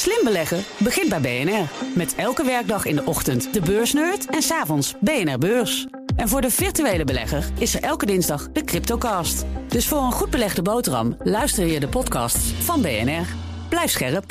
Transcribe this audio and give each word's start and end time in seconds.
Slim 0.00 0.24
beleggen 0.24 0.64
begint 0.78 1.08
bij 1.08 1.20
BNR. 1.20 1.68
Met 1.96 2.14
elke 2.14 2.44
werkdag 2.44 2.84
in 2.84 2.96
de 2.96 3.04
ochtend 3.04 3.54
de 3.54 3.60
beursnerd 3.60 4.26
en 4.26 4.42
s'avonds 4.42 4.94
BNR 5.00 5.38
Beurs. 5.38 5.86
En 6.16 6.28
voor 6.28 6.40
de 6.40 6.50
virtuele 6.50 7.04
belegger 7.04 7.50
is 7.58 7.74
er 7.74 7.82
elke 7.82 8.06
dinsdag 8.06 8.52
de 8.52 8.64
Cryptocast. 8.64 9.44
Dus 9.68 9.88
voor 9.88 9.98
een 9.98 10.12
goed 10.12 10.30
belegde 10.30 10.62
boterham 10.62 11.16
luister 11.22 11.66
je 11.66 11.80
de 11.80 11.88
podcasts 11.88 12.52
van 12.52 12.82
BNR. 12.82 13.26
Blijf 13.68 13.90
scherp. 13.90 14.24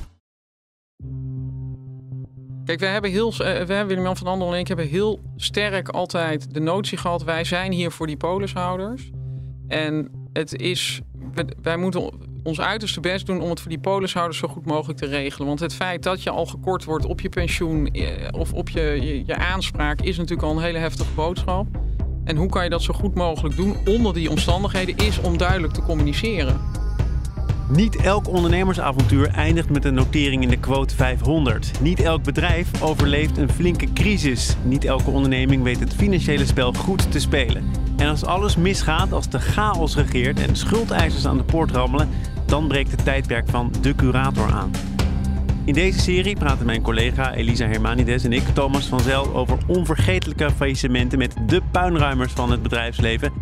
Kijk, 2.65 2.79
we 2.79 2.85
hebben 2.85 3.11
heel, 3.11 3.31
eh, 3.31 3.37
we 3.37 3.73
hebben 3.73 3.87
Willem-Jan 3.87 4.17
van 4.17 4.27
Andel 4.27 4.53
en 4.53 4.59
ik 4.59 4.67
hebben 4.67 4.87
heel 4.87 5.19
sterk 5.35 5.89
altijd 5.89 6.53
de 6.53 6.59
notie 6.59 6.97
gehad: 6.97 7.23
wij 7.23 7.43
zijn 7.43 7.71
hier 7.71 7.91
voor 7.91 8.07
die 8.07 8.17
polishouders. 8.17 9.09
En 9.67 10.11
het 10.33 10.55
is, 10.55 11.01
wij 11.61 11.77
moeten 11.77 12.28
ons 12.43 12.61
uiterste 12.61 12.99
best 12.99 13.25
doen 13.25 13.41
om 13.41 13.49
het 13.49 13.59
voor 13.59 13.69
die 13.69 13.79
polishouders 13.79 14.37
zo 14.37 14.47
goed 14.47 14.65
mogelijk 14.65 14.99
te 14.99 15.05
regelen. 15.05 15.47
Want 15.47 15.59
het 15.59 15.73
feit 15.73 16.03
dat 16.03 16.23
je 16.23 16.29
al 16.29 16.45
gekort 16.45 16.83
wordt 16.83 17.05
op 17.05 17.21
je 17.21 17.29
pensioen 17.29 17.87
eh, 17.87 18.27
of 18.31 18.53
op 18.53 18.69
je, 18.69 18.81
je, 18.81 19.25
je 19.25 19.35
aanspraak 19.35 20.01
is 20.01 20.17
natuurlijk 20.17 20.47
al 20.47 20.55
een 20.55 20.63
hele 20.63 20.77
heftige 20.77 21.13
boodschap. 21.15 21.67
En 22.23 22.35
hoe 22.35 22.49
kan 22.49 22.63
je 22.63 22.69
dat 22.69 22.81
zo 22.81 22.93
goed 22.93 23.15
mogelijk 23.15 23.55
doen 23.55 23.75
onder 23.85 24.13
die 24.13 24.29
omstandigheden 24.29 24.97
is 24.97 25.19
om 25.19 25.37
duidelijk 25.37 25.73
te 25.73 25.81
communiceren. 25.81 26.61
Niet 27.71 27.95
elk 27.95 28.27
ondernemersavontuur 28.27 29.27
eindigt 29.27 29.69
met 29.69 29.85
een 29.85 29.93
notering 29.93 30.43
in 30.43 30.49
de 30.49 30.59
quote 30.59 30.95
500. 30.95 31.71
Niet 31.81 31.99
elk 31.99 32.23
bedrijf 32.23 32.81
overleeft 32.81 33.37
een 33.37 33.49
flinke 33.49 33.93
crisis. 33.93 34.55
Niet 34.63 34.85
elke 34.85 35.09
onderneming 35.09 35.63
weet 35.63 35.79
het 35.79 35.93
financiële 35.93 36.45
spel 36.45 36.73
goed 36.73 37.11
te 37.11 37.19
spelen. 37.19 37.78
En 37.99 38.07
als 38.07 38.25
alles 38.25 38.55
misgaat, 38.55 39.11
als 39.11 39.29
de 39.29 39.39
chaos 39.39 39.95
regeert 39.95 40.39
en 40.39 40.55
schuldeisers 40.55 41.25
aan 41.25 41.37
de 41.37 41.43
poort 41.43 41.71
rammelen, 41.71 42.09
dan 42.45 42.67
breekt 42.67 42.91
het 42.91 43.03
tijdperk 43.03 43.49
van 43.49 43.71
de 43.81 43.95
curator 43.95 44.51
aan. 44.51 44.71
In 45.65 45.73
deze 45.73 45.99
serie 45.99 46.35
praten 46.35 46.65
mijn 46.65 46.81
collega 46.81 47.33
Elisa 47.33 47.65
Hermanides 47.65 48.23
en 48.23 48.33
ik, 48.33 48.43
Thomas 48.43 48.85
van 48.85 48.99
Zel, 48.99 49.35
over 49.35 49.57
onvergetelijke 49.67 50.51
faillissementen 50.51 51.17
met 51.17 51.35
de 51.45 51.61
puinruimers 51.71 52.31
van 52.31 52.51
het 52.51 52.61
bedrijfsleven. 52.61 53.33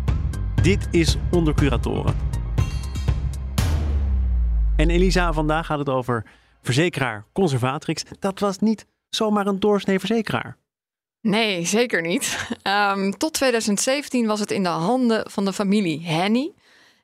Dit 0.62 0.88
is 0.90 1.16
Onder 1.30 1.54
Curatoren. 1.54 2.14
En 4.76 4.90
Elisa, 4.90 5.32
vandaag 5.32 5.66
gaat 5.66 5.78
het 5.78 5.88
over 5.88 6.24
verzekeraar 6.62 7.24
Conservatrix. 7.32 8.04
Dat 8.18 8.40
was 8.40 8.58
niet 8.58 8.86
zomaar 9.08 9.46
een 9.46 9.60
doorsnee 9.60 9.98
verzekeraar. 9.98 10.57
Nee, 11.20 11.64
zeker 11.64 12.02
niet. 12.02 12.38
Um, 12.62 13.12
tot 13.18 13.32
2017 13.32 14.26
was 14.26 14.40
het 14.40 14.50
in 14.50 14.62
de 14.62 14.68
handen 14.68 15.30
van 15.30 15.44
de 15.44 15.52
familie 15.52 16.06
Henny. 16.06 16.52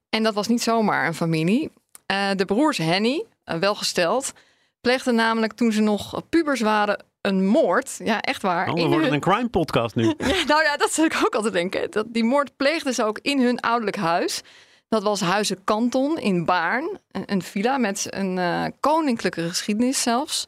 En 0.08 0.22
dat 0.22 0.34
was 0.34 0.48
niet 0.48 0.62
zomaar 0.62 1.06
een 1.06 1.14
familie. 1.14 1.70
Uh, 2.12 2.30
de 2.36 2.44
broers 2.44 2.78
Henny, 2.78 3.24
uh, 3.44 3.56
welgesteld, 3.56 4.32
pleegden 4.80 5.14
namelijk 5.14 5.52
toen 5.52 5.72
ze 5.72 5.80
nog 5.80 6.22
pubers 6.28 6.60
waren 6.60 7.04
een 7.20 7.46
moord. 7.46 8.00
Ja, 8.04 8.20
echt 8.20 8.42
waar. 8.42 8.68
Oh, 8.68 8.74
we 8.74 8.80
worden 8.80 9.00
hun... 9.00 9.12
een 9.12 9.20
crime 9.20 9.48
podcast 9.48 9.94
nu. 9.94 10.04
ja, 10.18 10.44
nou 10.46 10.62
ja, 10.62 10.76
dat 10.76 10.92
zou 10.92 11.06
ik 11.06 11.22
ook 11.26 11.34
altijd 11.34 11.52
denken. 11.52 11.90
Dat, 11.90 12.06
die 12.08 12.24
moord 12.24 12.56
pleegden 12.56 12.94
ze 12.94 13.04
ook 13.04 13.18
in 13.22 13.40
hun 13.40 13.60
ouderlijk 13.60 13.96
huis. 13.96 14.42
Dat 14.88 15.02
was 15.02 15.20
Huizen 15.20 15.64
Kanton 15.64 16.18
in 16.18 16.44
Baarn. 16.44 16.98
Een, 17.10 17.22
een 17.26 17.42
villa 17.42 17.78
met 17.78 18.06
een 18.10 18.36
uh, 18.36 18.64
koninklijke 18.80 19.48
geschiedenis 19.48 20.02
zelfs. 20.02 20.46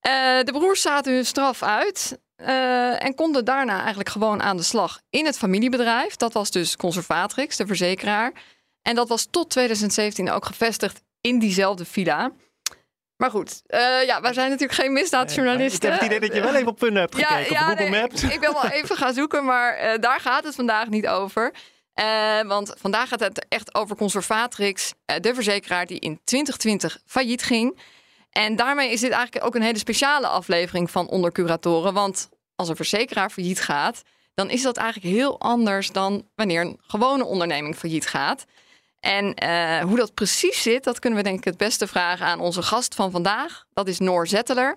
de 0.00 0.50
broers 0.52 0.80
zaten 0.80 1.14
hun 1.14 1.26
straf 1.26 1.62
uit. 1.62 2.18
Uh, 2.40 3.04
en 3.04 3.14
konden 3.14 3.44
daarna 3.44 3.78
eigenlijk 3.78 4.08
gewoon 4.08 4.42
aan 4.42 4.56
de 4.56 4.62
slag 4.62 5.00
in 5.10 5.26
het 5.26 5.38
familiebedrijf. 5.38 6.16
Dat 6.16 6.32
was 6.32 6.50
dus 6.50 6.76
Conservatrix, 6.76 7.56
de 7.56 7.66
verzekeraar. 7.66 8.32
En 8.82 8.94
dat 8.94 9.08
was 9.08 9.26
tot 9.30 9.50
2017 9.50 10.30
ook 10.30 10.44
gevestigd 10.44 11.00
in 11.20 11.38
diezelfde 11.38 11.84
villa. 11.84 12.32
Maar 13.16 13.30
goed, 13.30 13.62
uh, 13.66 14.04
ja, 14.06 14.20
wij 14.20 14.32
zijn 14.32 14.50
natuurlijk 14.50 14.78
geen 14.78 14.92
misdaadjournalisten. 14.92 15.92
ik 15.92 16.00
heb 16.00 16.00
het 16.00 16.12
idee 16.12 16.28
dat 16.28 16.36
je 16.36 16.42
wel 16.42 16.54
even 16.54 16.68
op 16.68 16.78
punten 16.78 17.00
hebt 17.00 17.14
gekeken 17.14 17.36
ja, 17.36 17.50
op 17.50 17.56
Google 17.56 17.88
nee, 17.88 18.00
Maps. 18.00 18.22
Ik, 18.22 18.32
ik, 18.32 18.40
ben 18.40 18.52
wel 18.52 18.66
even 18.68 18.96
gaan 18.96 19.14
zoeken, 19.14 19.44
maar 19.44 19.84
uh, 19.84 20.00
daar 20.00 20.20
gaat 20.20 20.44
het 20.44 20.54
vandaag 20.54 20.88
niet 20.88 21.06
over. 21.06 21.54
want 22.46 22.74
vandaag 22.78 23.08
gaat 23.08 23.20
het 23.20 23.46
echt 23.48 23.74
over 23.74 23.96
Conservatrix, 23.96 24.92
de 25.20 25.34
verzekeraar 25.34 25.86
die 25.86 25.98
in 25.98 26.20
2020 26.24 26.98
failliet 27.06 27.42
ging. 27.42 27.80
En 28.30 28.56
daarmee 28.56 28.90
is 28.90 29.00
dit 29.00 29.10
eigenlijk 29.10 29.44
ook 29.44 29.54
een 29.54 29.62
hele 29.62 29.78
speciale 29.78 30.26
aflevering 30.26 30.90
van 30.90 31.08
Onder 31.08 31.32
Curatoren. 31.32 31.94
Want 31.94 32.28
als 32.56 32.68
een 32.68 32.76
verzekeraar 32.76 33.30
failliet 33.30 33.60
gaat, 33.60 34.02
dan 34.34 34.50
is 34.50 34.62
dat 34.62 34.76
eigenlijk 34.76 35.14
heel 35.14 35.40
anders 35.40 35.90
dan 35.92 36.28
wanneer 36.34 36.60
een 36.60 36.78
gewone 36.80 37.24
onderneming 37.24 37.76
failliet 37.76 38.06
gaat. 38.06 38.44
En 39.00 39.44
uh, 39.44 39.78
hoe 39.80 39.96
dat 39.96 40.14
precies 40.14 40.62
zit, 40.62 40.84
dat 40.84 40.98
kunnen 40.98 41.18
we 41.18 41.24
denk 41.24 41.38
ik 41.38 41.44
het 41.44 41.56
beste 41.56 41.86
vragen 41.86 42.26
aan 42.26 42.40
onze 42.40 42.62
gast 42.62 42.94
van 42.94 43.10
vandaag. 43.10 43.66
Dat 43.72 43.88
is 43.88 43.98
Noor 43.98 44.26
Zetteler, 44.26 44.76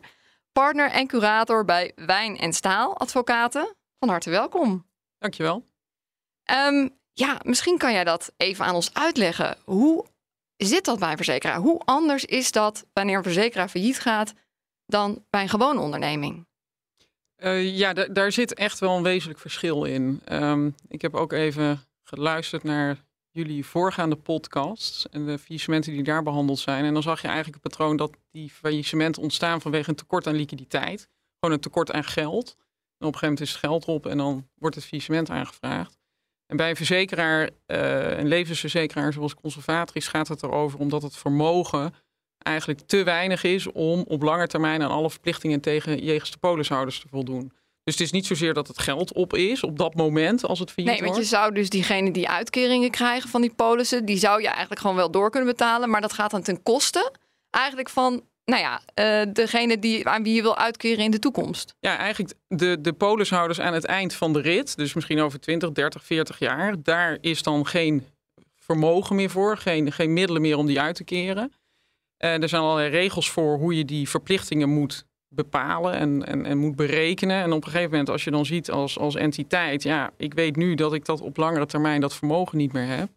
partner 0.52 0.92
en 0.92 1.08
curator 1.08 1.66
bij 1.66 1.92
Wijn 1.96 2.38
en 2.38 2.54
Staal 2.54 2.98
Advocaten. 2.98 3.76
Van 4.00 4.10
harte 4.10 4.30
welkom. 4.30 4.86
Dankjewel. 5.18 5.64
Um, 6.52 6.98
ja, 7.14 7.38
misschien 7.44 7.78
kan 7.78 7.94
jij 7.94 8.04
dat 8.04 8.32
even 8.38 8.66
aan 8.66 8.76
ons 8.76 8.94
uitleggen. 8.94 9.58
Hoe 9.64 10.06
zit 10.58 10.86
dat 10.86 11.00
bij 11.00 11.12
een 11.12 11.16
verzekeraar? 11.16 11.58
Hoe 11.58 11.82
anders 11.86 12.26
is 12.26 12.52
dat 12.52 12.86
wanneer 12.94 13.18
een 13.18 13.24
verzekeraar 13.24 13.70
failliet 13.70 14.00
gaat 14.00 14.34
dan 14.86 15.26
bij 15.30 15.42
een 15.42 15.50
gewone 15.50 15.80
onderneming? 15.80 16.48
Uh, 17.40 17.78
ja, 17.78 17.94
daar 17.94 18.32
zit 18.32 18.54
echt 18.54 18.80
wel 18.80 18.98
een 18.98 19.04
wezenlijk 19.04 19.40
verschil 19.40 19.84
in. 19.84 20.22
Um, 20.32 20.76
ik 20.88 21.02
heb 21.02 21.16
ook 21.16 21.32
even 21.32 21.80
geluisterd 22.04 22.64
naar 22.64 23.04
jullie 23.32 23.66
voorgaande 23.66 24.16
podcasts 24.16 25.10
en 25.10 25.26
de 25.26 25.40
faillissementen 25.40 25.94
die 25.94 26.04
daar 26.04 26.24
behandeld 26.24 26.60
zijn. 26.60 26.86
En 26.86 26.94
dan 26.94 27.04
zag 27.04 27.22
je 27.22 27.28
eigenlijk 27.28 27.64
het 27.64 27.72
patroon 27.72 27.98
dat 27.98 28.18
die 28.32 28.50
faillissementen 28.50 29.22
ontstaan 29.22 29.62
vanwege 29.62 29.90
een 29.90 29.96
tekort 29.96 30.28
aan 30.28 30.36
liquiditeit. 30.36 31.10
Gewoon 31.40 31.56
een 31.56 31.62
tekort 31.62 31.92
aan 31.92 32.04
geld. 32.04 32.56
En 32.98 33.08
op 33.08 33.14
een 33.14 33.20
gegeven 33.20 33.28
moment 33.28 33.42
is 33.42 33.50
het 33.50 33.60
geld 33.60 33.86
op 33.86 34.06
en 34.06 34.18
dan 34.18 34.48
wordt 34.56 34.76
het 34.76 34.86
faillissement 34.86 35.30
aangevraagd. 35.30 35.98
En 36.46 36.58
bij 36.58 36.70
een 36.70 36.76
verzekeraar, 36.76 37.50
uh, 37.68 38.18
een 38.18 38.28
levensverzekeraar 38.28 39.14
zoals 39.14 39.36
Conservatrix, 39.36 40.08
gaat 40.08 40.28
het 40.28 40.44
erover 40.44 40.80
omdat 40.80 41.02
het 41.02 41.16
vermogen 41.16 41.94
eigenlijk 42.40 42.80
te 42.88 43.04
weinig 43.04 43.44
is 43.44 43.72
om 43.72 44.04
op 44.08 44.22
lange 44.22 44.48
termijn 44.48 44.82
aan 44.82 44.92
alle 44.92 45.10
verplichtingen 45.10 45.60
tegen 45.60 46.04
jegens 46.04 46.32
de 46.32 46.38
polishouders 46.38 47.00
te 47.00 47.08
voldoen. 47.08 47.52
Dus 47.84 47.98
het 47.98 48.08
is 48.08 48.12
niet 48.12 48.26
zozeer 48.26 48.54
dat 48.54 48.68
het 48.68 48.80
geld 48.80 49.14
op 49.14 49.34
is 49.34 49.64
op 49.64 49.78
dat 49.78 49.96
moment 49.96 50.46
als 50.46 50.60
het 50.60 50.72
failliet 50.72 50.94
Nee, 50.94 51.04
want 51.04 51.18
je 51.18 51.24
zou 51.24 51.54
dus 51.54 51.70
diegene 51.70 52.12
die 52.12 52.30
uitkeringen 52.30 52.92
krijgen 52.92 53.30
van 53.30 53.42
die 53.42 53.54
polissen, 53.54 54.06
die 54.06 54.18
zou 54.18 54.42
je 54.42 54.48
eigenlijk 54.48 54.82
gewoon 54.82 54.96
wel 54.96 55.12
door 55.12 55.30
kunnen 55.30 55.50
betalen. 55.50 55.90
Maar 55.90 56.02
dat 56.02 56.14
gaat 56.14 56.32
dan 56.32 56.42
ten 56.42 56.64
koste 56.64 57.12
eigenlijk 57.50 57.90
van 57.90 58.24
nou 58.46 58.62
ja, 58.62 58.82
uh, 59.26 59.34
degene 59.34 59.80
die, 59.80 60.08
aan 60.08 60.24
wie 60.24 60.36
je 60.36 60.42
wil 60.42 60.58
uitkeren 60.58 61.04
in 61.04 61.12
de 61.12 61.20
toekomst. 61.20 61.76
Ja, 61.80 61.98
eigenlijk 61.98 62.34
de, 62.48 62.82
de 62.82 62.94
polishouders 62.94 63.60
aan 63.60 63.74
het 63.74 63.86
eind 63.86 64.14
van 64.14 64.34
de 64.34 64.42
rit, 64.42 64.78
dus 64.78 64.94
misschien 64.94 65.20
over 65.20 65.40
20, 65.40 65.72
30, 65.72 66.04
40 66.04 66.40
jaar, 66.40 66.76
daar 66.84 67.18
is 67.22 67.44
dan 67.44 67.66
geen 67.66 68.08
vermogen 68.56 69.16
meer 69.16 69.30
voor, 69.30 69.58
geen, 69.58 69.92
geen 69.92 70.14
middelen 70.14 70.42
meer 70.42 70.58
om 70.58 70.66
die 70.66 70.80
uit 70.80 70.96
te 70.96 71.04
keren. 71.04 71.54
Er 72.20 72.50
zijn 72.50 72.62
allerlei 72.62 72.90
regels 72.90 73.30
voor 73.30 73.58
hoe 73.58 73.78
je 73.78 73.86
die 73.86 74.10
verplichtingen 74.10 74.70
moet 74.70 75.06
bepalen 75.28 75.94
en, 75.94 76.26
en, 76.26 76.46
en 76.46 76.58
moet 76.58 76.76
berekenen. 76.76 77.42
En 77.42 77.52
op 77.52 77.66
een 77.66 77.72
gegeven 77.72 77.90
moment, 77.90 78.10
als 78.10 78.24
je 78.24 78.32
dan 78.32 78.46
ziet 78.46 78.72
als, 78.72 78.98
als 78.98 79.16
entiteit, 79.16 79.84
ja, 79.84 80.12
ik 80.18 80.34
weet 80.34 80.56
nu 80.56 80.76
dat 80.76 80.94
ik 80.94 81.06
dat 81.06 81.22
op 81.22 81.38
langere 81.38 81.66
termijn 81.66 82.02
dat 82.02 82.16
vermogen 82.16 82.58
niet 82.58 82.74
meer 82.74 82.88
heb. 82.88 83.10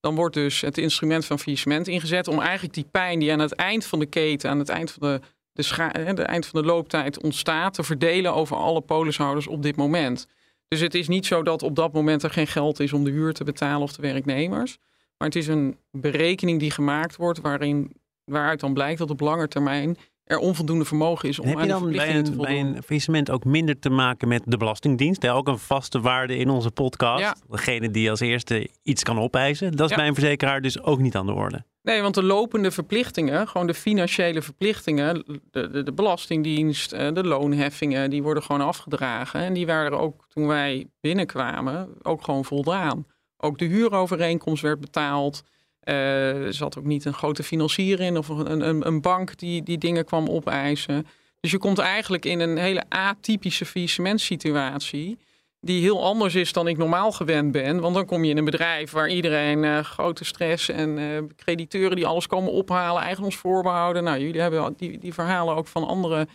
Dan 0.00 0.14
wordt 0.14 0.34
dus 0.34 0.60
het 0.60 0.78
instrument 0.78 1.24
van 1.24 1.38
faillissement 1.38 1.88
ingezet 1.88 2.28
om 2.28 2.40
eigenlijk 2.40 2.74
die 2.74 2.86
pijn 2.90 3.18
die 3.18 3.32
aan 3.32 3.38
het 3.38 3.52
eind 3.52 3.86
van 3.86 3.98
de 3.98 4.06
keten, 4.06 4.50
aan 4.50 4.58
het 4.58 4.68
eind 4.68 4.90
van 4.90 5.08
de, 5.08 5.20
de, 5.52 6.22
eind 6.22 6.46
van 6.46 6.60
de 6.60 6.66
looptijd 6.66 7.22
ontstaat, 7.22 7.74
te 7.74 7.82
verdelen 7.82 8.34
over 8.34 8.56
alle 8.56 8.80
polishouders 8.80 9.46
op 9.46 9.62
dit 9.62 9.76
moment. 9.76 10.26
Dus 10.68 10.80
het 10.80 10.94
is 10.94 11.08
niet 11.08 11.26
zo 11.26 11.42
dat 11.42 11.62
op 11.62 11.76
dat 11.76 11.92
moment 11.92 12.22
er 12.22 12.30
geen 12.30 12.46
geld 12.46 12.80
is 12.80 12.92
om 12.92 13.04
de 13.04 13.10
huur 13.10 13.32
te 13.32 13.44
betalen 13.44 13.82
of 13.82 13.92
de 13.92 14.02
werknemers. 14.02 14.78
Maar 15.16 15.28
het 15.28 15.36
is 15.36 15.46
een 15.46 15.76
berekening 15.90 16.60
die 16.60 16.70
gemaakt 16.70 17.16
wordt 17.16 17.40
waarin, 17.40 17.92
waaruit 18.28 18.60
dan 18.60 18.74
blijkt 18.74 18.98
dat 18.98 19.10
op 19.10 19.20
lange 19.20 19.48
termijn 19.48 19.96
er 20.28 20.38
onvoldoende 20.38 20.84
vermogen 20.84 21.28
is 21.28 21.38
om 21.38 21.46
Heb 21.46 21.60
je 21.60 21.66
dan 21.66 21.90
bij 21.90 22.16
een, 22.16 22.36
bij 22.36 22.60
een 22.60 22.82
faillissement 22.82 23.30
ook 23.30 23.44
minder 23.44 23.78
te 23.78 23.90
maken 23.90 24.28
met 24.28 24.42
de 24.44 24.56
Belastingdienst? 24.56 25.28
Ook 25.28 25.48
een 25.48 25.58
vaste 25.58 26.00
waarde 26.00 26.36
in 26.36 26.50
onze 26.50 26.70
podcast. 26.70 27.22
Ja. 27.22 27.36
Degene 27.48 27.90
die 27.90 28.10
als 28.10 28.20
eerste 28.20 28.68
iets 28.82 29.02
kan 29.02 29.18
opeisen. 29.18 29.72
Dat 29.76 29.90
is 29.90 29.96
bij 29.96 30.06
een 30.06 30.14
verzekeraar 30.14 30.60
dus 30.60 30.82
ook 30.82 30.98
niet 30.98 31.16
aan 31.16 31.26
de 31.26 31.32
orde. 31.32 31.64
Nee, 31.82 32.02
want 32.02 32.14
de 32.14 32.22
lopende 32.22 32.70
verplichtingen, 32.70 33.48
gewoon 33.48 33.66
de 33.66 33.74
financiële 33.74 34.42
verplichtingen, 34.42 35.24
de, 35.50 35.70
de, 35.70 35.82
de 35.82 35.92
Belastingdienst, 35.92 36.92
eh, 36.92 37.12
de 37.12 37.24
loonheffingen, 37.24 38.10
die 38.10 38.22
worden 38.22 38.42
gewoon 38.42 38.66
afgedragen. 38.66 39.40
En 39.40 39.52
die 39.52 39.66
waren 39.66 39.98
ook 39.98 40.26
toen 40.28 40.46
wij 40.46 40.86
binnenkwamen 41.00 41.88
ook 42.02 42.24
gewoon 42.24 42.44
voldaan. 42.44 43.06
Ook 43.36 43.58
de 43.58 43.64
huurovereenkomst 43.64 44.62
werd 44.62 44.80
betaald. 44.80 45.42
Uh, 45.88 46.46
er 46.46 46.54
zat 46.54 46.78
ook 46.78 46.84
niet 46.84 47.04
een 47.04 47.14
grote 47.14 47.42
financier 47.42 48.00
in 48.00 48.18
of 48.18 48.28
een, 48.28 48.68
een, 48.68 48.86
een, 48.86 49.00
bank 49.00 49.38
die, 49.38 49.62
die 49.62 49.78
dingen 49.78 50.04
kwam 50.04 50.28
opeisen. 50.28 51.06
Dus 51.40 51.50
je 51.50 51.58
komt 51.58 51.78
eigenlijk 51.78 52.24
in 52.24 52.40
een 52.40 52.56
hele 52.56 52.82
atypische 52.88 53.64
faillissementsituatie. 53.64 55.18
die 55.60 55.80
heel 55.82 56.04
anders 56.04 56.34
is 56.34 56.52
dan 56.52 56.68
ik 56.68 56.76
normaal 56.76 57.12
gewend 57.12 57.52
ben. 57.52 57.80
Want 57.80 57.94
dan 57.94 58.06
kom 58.06 58.24
je 58.24 58.30
in 58.30 58.38
een 58.38 58.44
bedrijf 58.44 58.90
waar 58.90 59.08
iedereen 59.08 59.62
uh, 59.62 59.78
grote 59.78 60.24
stress 60.24 60.68
en 60.68 60.98
uh, 60.98 61.22
crediteuren 61.36 61.96
die 61.96 62.06
alles 62.06 62.26
komen 62.26 62.52
ophalen, 62.52 63.02
eigendomsvoorbehouden. 63.02 64.04
Nou, 64.04 64.18
jullie 64.18 64.40
hebben 64.40 64.74
die, 64.76 64.98
die 64.98 65.14
verhalen 65.14 65.54
ook 65.54 65.66
van 65.66 65.86
andere 65.86 66.28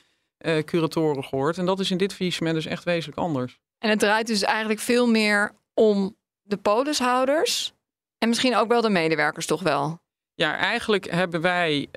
curatoren 0.66 1.24
gehoord. 1.24 1.58
En 1.58 1.66
dat 1.66 1.80
is 1.80 1.92
in 1.92 1.98
dit 1.98 2.14
faillissement 2.14 2.56
dus 2.56 2.66
echt 2.66 2.84
wezenlijk 2.84 3.20
anders. 3.20 3.60
En 3.80 3.90
het 3.90 4.00
draait 4.00 4.28
dus 4.28 4.44
eigenlijk 4.44 4.80
veel 4.80 5.08
meer 5.08 5.52
om 5.74 6.16
de 6.42 6.58
polishouders 6.58 7.73
en 8.24 8.30
misschien 8.30 8.56
ook 8.56 8.68
wel 8.68 8.82
de 8.82 8.90
medewerkers 8.90 9.46
toch 9.46 9.62
wel? 9.62 10.02
Ja, 10.34 10.56
eigenlijk 10.56 11.12
hebben 11.12 11.42
wij 11.42 11.90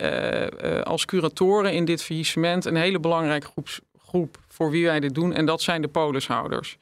als 0.82 1.05
curatoren 1.05 1.73
in 1.73 1.84
dit 1.84 2.02
faillissement 2.02 2.64
een 2.64 2.76
hele 2.76 3.00
belangrijke 3.00 3.46
groep, 3.46 3.69
groep 3.99 4.38
voor 4.49 4.70
wie 4.70 4.84
wij 4.84 5.00
dit 5.00 5.14
doen. 5.14 5.32
En 5.32 5.46
dat 5.46 5.62
zijn 5.62 5.82
de 5.82 5.88
polishouders 5.88 6.78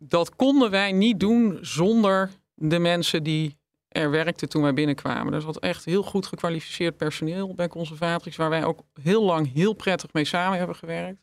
dat 0.00 0.36
konden 0.36 0.70
wij 0.70 0.92
niet 0.92 1.20
doen 1.20 1.58
zonder 1.60 2.30
de 2.54 2.78
mensen 2.78 3.22
die 3.22 3.58
er 3.88 4.10
werkten 4.10 4.48
toen 4.48 4.62
wij 4.62 4.74
binnenkwamen. 4.74 5.32
Er 5.32 5.40
zat 5.40 5.58
echt 5.58 5.84
heel 5.84 6.02
goed 6.02 6.26
gekwalificeerd 6.26 6.96
personeel 6.96 7.54
bij 7.54 7.68
Conservatrix, 7.68 8.36
waar 8.36 8.50
wij 8.50 8.64
ook 8.64 8.82
heel 9.02 9.22
lang 9.24 9.52
heel 9.52 9.72
prettig 9.72 10.12
mee 10.12 10.24
samen 10.24 10.58
hebben 10.58 10.76
gewerkt. 10.76 11.20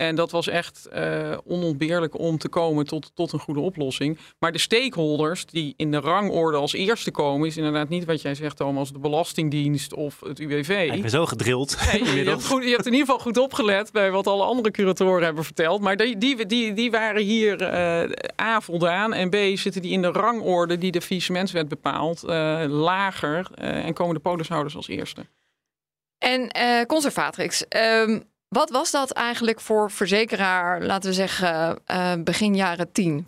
En 0.00 0.14
dat 0.14 0.30
was 0.30 0.48
echt 0.48 0.88
uh, 0.94 1.36
onontbeerlijk 1.44 2.18
om 2.18 2.38
te 2.38 2.48
komen 2.48 2.86
tot, 2.86 3.10
tot 3.14 3.32
een 3.32 3.38
goede 3.38 3.60
oplossing. 3.60 4.18
Maar 4.38 4.52
de 4.52 4.58
stakeholders 4.58 5.46
die 5.46 5.74
in 5.76 5.90
de 5.90 6.00
rangorde 6.00 6.56
als 6.56 6.72
eerste 6.72 7.10
komen, 7.10 7.48
is 7.48 7.56
inderdaad 7.56 7.88
niet 7.88 8.04
wat 8.04 8.22
jij 8.22 8.34
zegt, 8.34 8.56
Thomas, 8.56 8.92
de 8.92 8.98
Belastingdienst 8.98 9.94
of 9.94 10.20
het 10.20 10.38
UWV. 10.38 10.90
ik 10.92 11.00
ben 11.00 11.10
zo 11.10 11.26
gedrild. 11.26 11.76
Nee, 11.92 12.04
je, 12.24 12.30
hebt 12.30 12.46
goed, 12.46 12.64
je, 12.64 12.70
hebt 12.70 12.86
in 12.86 12.92
ieder 12.92 13.06
geval 13.06 13.22
goed 13.22 13.38
opgelet 13.38 13.92
bij 13.92 14.10
wat 14.10 14.26
alle 14.26 14.44
andere 14.44 14.70
curatoren 14.70 15.24
hebben 15.24 15.44
verteld. 15.44 15.80
Maar 15.80 15.96
die, 15.96 16.18
die, 16.18 16.46
die, 16.46 16.72
die 16.72 16.90
waren 16.90 17.22
hier 17.22 17.62
uh, 17.62 18.10
A 18.40 18.60
voldaan 18.60 19.12
en 19.12 19.30
B 19.30 19.36
zitten 19.54 19.82
die 19.82 19.92
in 19.92 20.02
de 20.02 20.12
rangorde 20.12 20.78
die 20.78 20.92
de 20.92 21.00
faillissementswet 21.00 21.68
bepaalt 21.68 22.24
uh, 22.24 22.64
lager 22.68 23.50
en 23.54 23.94
komen 23.94 24.14
de 24.14 24.20
polishouders 24.20 24.76
als 24.76 24.88
eerste. 24.88 25.26
En 26.18 26.50
Conservatrix, 26.86 27.64
um, 27.68 28.29
wat 28.50 28.70
was 28.70 28.90
dat 28.90 29.10
eigenlijk 29.10 29.60
voor 29.60 29.90
verzekeraar, 29.90 30.82
laten 30.82 31.08
we 31.08 31.14
zeggen, 31.14 31.78
uh, 31.86 32.12
begin 32.24 32.54
jaren 32.54 32.92
tien? 32.92 33.26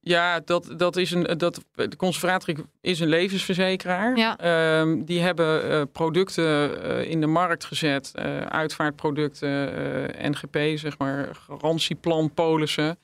Ja, 0.00 0.40
dat, 0.40 0.74
dat 0.76 0.96
is 0.96 1.10
een, 1.10 1.38
dat, 1.38 1.64
de 1.74 1.96
Conservatrix 1.96 2.60
is 2.80 3.00
een 3.00 3.08
levensverzekeraar. 3.08 4.16
Ja. 4.16 4.80
Um, 4.80 5.04
die 5.04 5.20
hebben 5.20 5.70
uh, 5.70 5.82
producten 5.92 6.44
uh, 6.44 7.10
in 7.10 7.20
de 7.20 7.26
markt 7.26 7.64
gezet, 7.64 8.12
uitvaartproducten, 8.48 9.72
NGP, 10.30 10.78
zeg 10.78 10.98
maar, 10.98 11.28
garantieplan, 11.48 12.34
polissen. 12.34 12.98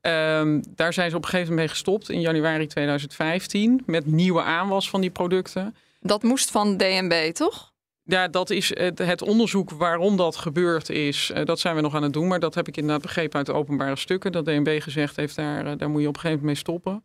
Um, 0.00 0.62
daar 0.74 0.92
zijn 0.92 1.10
ze 1.10 1.16
op 1.16 1.22
een 1.22 1.28
gegeven 1.28 1.50
moment 1.50 1.56
mee 1.56 1.68
gestopt 1.68 2.08
in 2.08 2.20
januari 2.20 2.66
2015 2.66 3.82
met 3.86 4.06
nieuwe 4.06 4.42
aanwas 4.42 4.90
van 4.90 5.00
die 5.00 5.10
producten. 5.10 5.76
Dat 6.00 6.22
moest 6.22 6.50
van 6.50 6.76
DNB, 6.76 7.32
toch? 7.32 7.74
Ja, 8.08 8.28
dat 8.28 8.50
is 8.50 8.72
het, 8.78 9.22
onderzoek 9.22 9.70
waarom 9.70 10.16
dat 10.16 10.36
gebeurd 10.36 10.88
is. 10.88 11.30
Eh, 11.30 11.44
dat 11.44 11.60
zijn 11.60 11.74
we 11.74 11.80
nog 11.80 11.94
aan 11.94 12.02
het 12.02 12.12
doen. 12.12 12.28
Maar 12.28 12.40
dat 12.40 12.54
heb 12.54 12.68
ik 12.68 12.76
inderdaad 12.76 13.02
begrepen 13.02 13.36
uit 13.36 13.46
de 13.46 13.52
openbare 13.52 13.96
stukken. 13.96 14.32
Dat 14.32 14.44
DNB 14.44 14.80
gezegd 14.82 15.16
heeft, 15.16 15.36
daar, 15.36 15.66
eh, 15.66 15.72
daar 15.76 15.90
moet 15.90 16.00
je 16.00 16.08
op 16.08 16.14
een 16.14 16.20
gegeven 16.20 16.44
moment 16.44 16.44
mee 16.44 16.54
stoppen. 16.54 17.04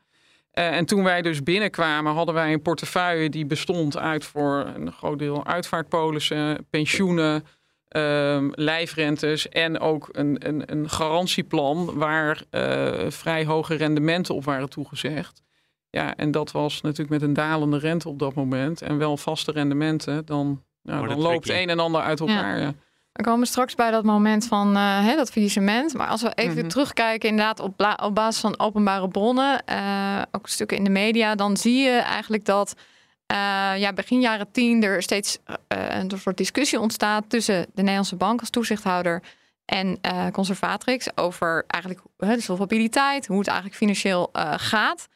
En 0.52 0.86
toen 0.86 1.04
wij 1.04 1.22
dus 1.22 1.44
binnenkwamen, 1.44 2.14
hadden 2.14 2.36
wij 2.36 2.54
een 2.54 2.62
portefeuille 2.62 3.30
die 3.30 3.46
bestond 3.46 3.98
uit 3.98 4.26
voor 4.26 4.66
een 4.76 4.92
groot 4.92 5.20
deel 5.20 5.46
uitvaartpolissen, 5.46 6.68
pensioenen, 6.70 7.46
uh, 7.96 8.48
lijfrentes 8.52 9.50
en 9.50 9.80
ook 9.80 10.10
een, 10.12 10.48
een, 10.48 10.72
een 10.72 10.90
garantieplan 10.90 11.98
waar 11.98 12.44
vrij 13.08 13.46
hoge 13.46 13.76
rendementen 13.76 14.36
op 14.36 14.44
waren 14.44 14.70
toegezegd. 14.70 15.44
Ja, 15.90 16.16
en 16.16 16.32
dat 16.32 16.52
was 16.52 16.82
natuurlijk 16.82 17.10
met 17.10 17.22
een 17.22 17.34
dalende 17.34 17.78
rente 17.78 18.10
op 18.10 18.20
dat 18.20 18.34
moment 18.34 18.82
en 18.82 18.98
wel 18.98 19.18
vaste 19.18 19.52
rendementen. 19.52 20.26
Dan 20.26 20.64
nou, 20.84 21.08
dan 21.08 21.20
loopt 21.20 21.50
een 21.50 21.70
en 21.70 21.80
ander 21.80 22.02
uit 22.02 22.20
elkaar. 22.20 22.60
Ja. 22.60 22.74
We 23.12 23.24
komen 23.24 23.48
straks 23.48 23.76
bij 23.76 23.92
dat 23.92 24.04
moment 24.04 24.48
van 24.48 24.78
uh, 24.78 25.16
dat 25.16 25.32
faillissement. 25.32 25.94
Maar 25.94 26.08
als 26.08 26.22
we 26.22 26.34
even 26.36 26.58
mhm. 26.58 26.68
terugkijken, 26.68 27.30
inderdaad, 27.30 27.60
op, 27.60 27.98
op 28.04 28.16
basis 28.16 28.42
van 28.42 28.60
openbare 28.60 29.08
bronnen, 29.08 29.64
uh, 29.70 30.22
ook 30.32 30.48
stukken 30.48 30.78
in 30.78 30.84
de 30.84 30.90
media, 30.90 31.36
dan 31.36 31.58
zie 31.58 31.78
je 31.78 31.90
eigenlijk 31.98 32.46
dat 32.46 32.76
uh, 33.32 33.38
ja, 33.78 33.94
begin 33.94 34.22
jaren 34.22 34.52
tien 34.52 34.84
er 34.84 35.02
steeds 35.02 35.38
een 35.68 36.12
soort 36.18 36.38
discussie 36.38 36.80
ontstaat 36.80 37.24
tussen 37.28 37.62
de 37.62 37.82
Nederlandse 37.82 38.16
bank 38.16 38.40
als 38.40 38.50
toezichthouder 38.50 39.24
en 39.66 40.00
Conservatrix 40.32 41.18
over 41.18 41.64
eigenlijk 41.68 42.04
de 42.18 42.42
solvabiliteit, 42.42 43.28
hoe 43.28 43.38
het 43.38 43.48
eigenlijk 43.48 43.78
financieel 43.78 44.30
gaat. 44.56 45.08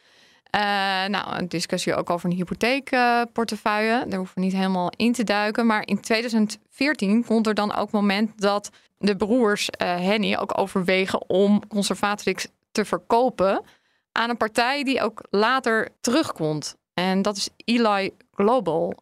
Uh, 0.56 0.62
nou, 1.06 1.38
een 1.38 1.48
discussie 1.48 1.96
ook 1.96 2.10
over 2.10 2.30
een 2.30 2.36
hypotheekportefeuille. 2.36 4.06
Daar 4.08 4.18
hoeven 4.18 4.36
we 4.36 4.42
niet 4.42 4.54
helemaal 4.54 4.92
in 4.96 5.14
te 5.14 5.24
duiken. 5.24 5.66
Maar 5.66 5.88
in 5.88 6.02
2014 6.02 7.26
komt 7.26 7.48
er 7.48 7.54
dan 7.54 7.76
ook 7.76 7.92
moment 7.92 8.42
dat 8.42 8.70
de 8.98 9.16
broers 9.16 9.70
uh, 9.70 9.96
Henny 9.96 10.36
ook 10.36 10.60
overwegen 10.60 11.30
om 11.30 11.68
Conservatrix 11.68 12.48
te 12.72 12.86
verkopen 12.86 13.64
aan 14.12 14.30
een 14.30 14.38
partij 14.38 14.84
die 14.84 15.02
ook 15.02 15.22
later 15.30 15.90
terugkomt. 16.02 16.76
En 16.94 17.22
dat 17.22 17.38
is 17.38 17.50
Eli 17.66 18.12
Global. 18.34 18.94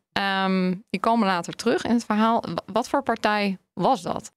Um, 0.45 0.83
die 0.89 0.99
komen 0.99 1.27
later 1.27 1.53
terug 1.53 1.83
in 1.83 1.93
het 1.93 2.05
verhaal. 2.05 2.43
Wat 2.65 2.89
voor 2.89 3.03
partij 3.03 3.57
was 3.73 4.01
dat? 4.01 4.31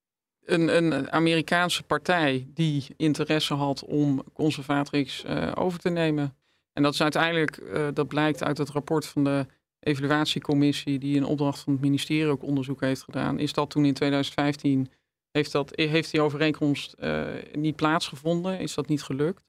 Een, 0.44 0.76
een 0.76 1.12
Amerikaanse 1.12 1.82
partij 1.82 2.46
die 2.54 2.86
interesse 2.96 3.54
had 3.54 3.84
om 3.84 4.22
Conservatrix 4.32 5.24
uh, 5.24 5.52
over 5.54 5.78
te 5.78 5.90
nemen. 5.90 6.36
En 6.76 6.82
dat 6.82 6.92
is 6.92 7.02
uiteindelijk, 7.02 7.56
uh, 7.56 7.88
dat 7.94 8.08
blijkt 8.08 8.44
uit 8.44 8.58
het 8.58 8.70
rapport 8.70 9.06
van 9.06 9.24
de 9.24 9.46
evaluatiecommissie, 9.80 10.98
die 10.98 11.16
in 11.16 11.24
opdracht 11.24 11.60
van 11.60 11.72
het 11.72 11.82
ministerie 11.82 12.30
ook 12.30 12.42
onderzoek 12.42 12.80
heeft 12.80 13.02
gedaan, 13.02 13.38
is 13.38 13.52
dat 13.52 13.70
toen 13.70 13.84
in 13.84 13.94
2015 13.94 14.90
heeft, 15.30 15.52
dat, 15.52 15.72
heeft 15.74 16.10
die 16.10 16.20
overeenkomst 16.20 16.94
uh, 16.98 17.24
niet 17.52 17.76
plaatsgevonden, 17.76 18.58
is 18.58 18.74
dat 18.74 18.88
niet 18.88 19.02
gelukt. 19.02 19.42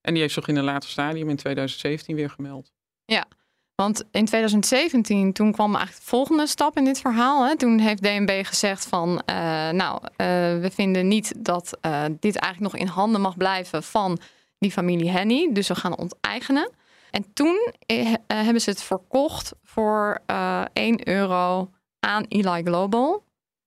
En 0.00 0.12
die 0.12 0.22
heeft 0.22 0.34
zich 0.34 0.48
in 0.48 0.56
een 0.56 0.64
later 0.64 0.90
stadium 0.90 1.28
in 1.28 1.36
2017 1.36 2.16
weer 2.16 2.30
gemeld. 2.30 2.72
Ja, 3.04 3.26
want 3.74 4.04
in 4.10 4.24
2017, 4.24 5.32
toen 5.32 5.52
kwam 5.52 5.74
eigenlijk 5.74 6.04
de 6.04 6.10
volgende 6.10 6.46
stap 6.46 6.76
in 6.76 6.84
dit 6.84 7.00
verhaal. 7.00 7.46
Hè. 7.46 7.56
Toen 7.56 7.78
heeft 7.78 8.02
DNB 8.02 8.44
gezegd 8.46 8.86
van, 8.86 9.08
uh, 9.10 9.70
nou, 9.70 10.00
we 10.60 10.70
vinden 10.72 11.08
niet 11.08 11.44
dat 11.44 11.78
dit 12.20 12.36
eigenlijk 12.36 12.72
nog 12.72 12.82
in 12.82 12.86
handen 12.86 13.20
mag 13.20 13.36
blijven 13.36 13.82
van 13.82 14.18
die 14.64 14.72
familie 14.72 15.10
Henny. 15.10 15.52
Dus 15.52 15.68
we 15.68 15.74
gaan 15.74 15.98
onteigenen. 15.98 16.70
En 17.10 17.32
toen 17.32 17.72
eh, 17.86 18.12
eh, 18.12 18.16
hebben 18.26 18.60
ze 18.60 18.70
het 18.70 18.82
verkocht 18.82 19.52
voor 19.62 20.18
uh, 20.30 20.60
eh, 20.60 20.66
1 20.72 21.08
euro 21.08 21.70
aan 22.00 22.24
Eli 22.28 22.62
Global. 22.62 23.24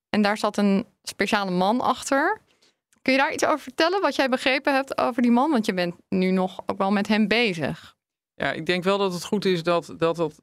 En 0.09 0.21
daar 0.21 0.37
zat 0.37 0.57
een 0.57 0.85
speciale 1.03 1.51
man 1.51 1.81
achter. 1.81 2.41
Kun 3.01 3.13
je 3.13 3.19
daar 3.19 3.33
iets 3.33 3.45
over 3.45 3.59
vertellen, 3.59 4.01
wat 4.01 4.15
jij 4.15 4.29
begrepen 4.29 4.73
hebt 4.73 4.97
over 4.97 5.21
die 5.21 5.31
man? 5.31 5.51
Want 5.51 5.65
je 5.65 5.73
bent 5.73 5.95
nu 6.09 6.31
nog 6.31 6.59
ook 6.65 6.77
wel 6.77 6.91
met 6.91 7.07
hem 7.07 7.27
bezig. 7.27 7.95
Ja, 8.33 8.51
ik 8.51 8.65
denk 8.65 8.83
wel 8.83 8.97
dat 8.97 9.13
het 9.13 9.23
goed 9.23 9.45
is 9.45 9.63
dat, 9.63 9.93
dat, 9.97 10.15
dat 10.15 10.41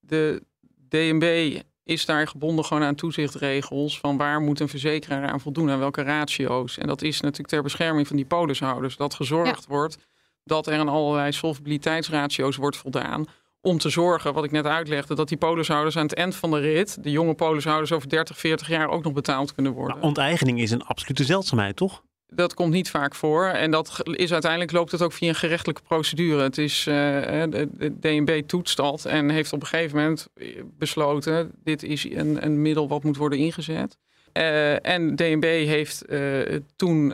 de 0.00 0.42
DNB 0.88 1.60
is 1.88 2.06
daar 2.06 2.28
gebonden 2.28 2.64
gewoon 2.64 2.82
aan 2.82 2.94
toezichtregels 2.94 3.98
van 3.98 4.16
waar 4.16 4.40
moet 4.40 4.60
een 4.60 4.68
verzekeraar 4.68 5.28
aan 5.28 5.40
voldoen, 5.40 5.70
aan 5.70 5.78
welke 5.78 6.02
ratio's. 6.02 6.78
En 6.78 6.86
dat 6.86 7.02
is 7.02 7.20
natuurlijk 7.20 7.48
ter 7.48 7.62
bescherming 7.62 8.06
van 8.06 8.16
die 8.16 8.24
polishouders, 8.24 8.96
dat 8.96 9.14
gezorgd 9.14 9.66
wordt 9.66 9.98
dat 10.44 10.66
er 10.66 10.78
aan 10.78 10.88
allerlei 10.88 11.32
solvabiliteitsratio's 11.32 12.56
wordt 12.56 12.76
voldaan. 12.76 13.26
Om 13.60 13.78
te 13.78 13.88
zorgen, 13.88 14.34
wat 14.34 14.44
ik 14.44 14.50
net 14.50 14.64
uitlegde, 14.64 15.14
dat 15.14 15.28
die 15.28 15.38
polishouders 15.38 15.96
aan 15.96 16.02
het 16.02 16.14
eind 16.14 16.36
van 16.36 16.50
de 16.50 16.58
rit, 16.58 17.02
de 17.02 17.10
jonge 17.10 17.34
polishouders 17.34 17.92
over 17.92 18.08
30, 18.08 18.38
40 18.38 18.68
jaar 18.68 18.88
ook 18.88 19.02
nog 19.02 19.12
betaald 19.12 19.54
kunnen 19.54 19.72
worden. 19.72 20.02
Onteigening 20.02 20.60
is 20.60 20.70
een 20.70 20.84
absolute 20.84 21.24
zeldzaamheid, 21.24 21.76
toch? 21.76 22.02
Dat 22.30 22.54
komt 22.54 22.72
niet 22.72 22.90
vaak 22.90 23.14
voor. 23.14 23.46
En 23.46 23.70
dat 23.70 24.00
is 24.04 24.32
uiteindelijk 24.32 24.72
loopt 24.72 24.92
het 24.92 25.02
ook 25.02 25.12
via 25.12 25.28
een 25.28 25.34
gerechtelijke 25.34 25.82
procedure. 25.82 26.42
Het 26.42 26.58
is 26.58 26.86
uh, 26.86 26.94
de 26.94 27.98
DNB 28.00 28.42
toetst 28.46 28.76
dat 28.76 29.04
en 29.04 29.30
heeft 29.30 29.52
op 29.52 29.60
een 29.60 29.66
gegeven 29.66 29.96
moment 29.96 30.28
besloten: 30.78 31.52
dit 31.64 31.82
is 31.82 32.04
een, 32.04 32.44
een 32.44 32.62
middel 32.62 32.88
wat 32.88 33.04
moet 33.04 33.16
worden 33.16 33.38
ingezet. 33.38 33.96
Uh, 34.32 34.86
en 34.86 35.16
DNB 35.16 35.44
heeft 35.44 36.12
uh, 36.12 36.58
toen 36.76 37.12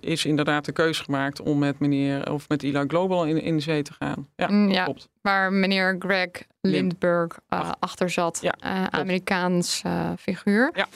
is 0.00 0.24
inderdaad 0.24 0.64
de 0.64 0.72
keuze 0.72 1.04
gemaakt 1.04 1.40
om 1.40 1.58
met 1.58 1.78
meneer 1.78 2.32
of 2.32 2.48
met 2.48 2.62
Eli 2.62 2.84
Global 2.86 3.24
in, 3.24 3.42
in 3.42 3.56
de 3.56 3.62
zee 3.62 3.82
te 3.82 3.92
gaan. 3.92 4.28
Ja, 4.36 4.48
mm, 4.48 4.70
ja 4.70 4.84
klopt. 4.84 5.08
Waar 5.22 5.52
meneer 5.52 5.96
Greg 5.98 6.30
Lindbergh 6.60 7.38
achter 7.78 8.10
zat, 8.10 8.38
ja, 8.42 8.90
Amerikaans 8.90 9.82
figuur. 10.18 10.70
Ja. 10.74 10.86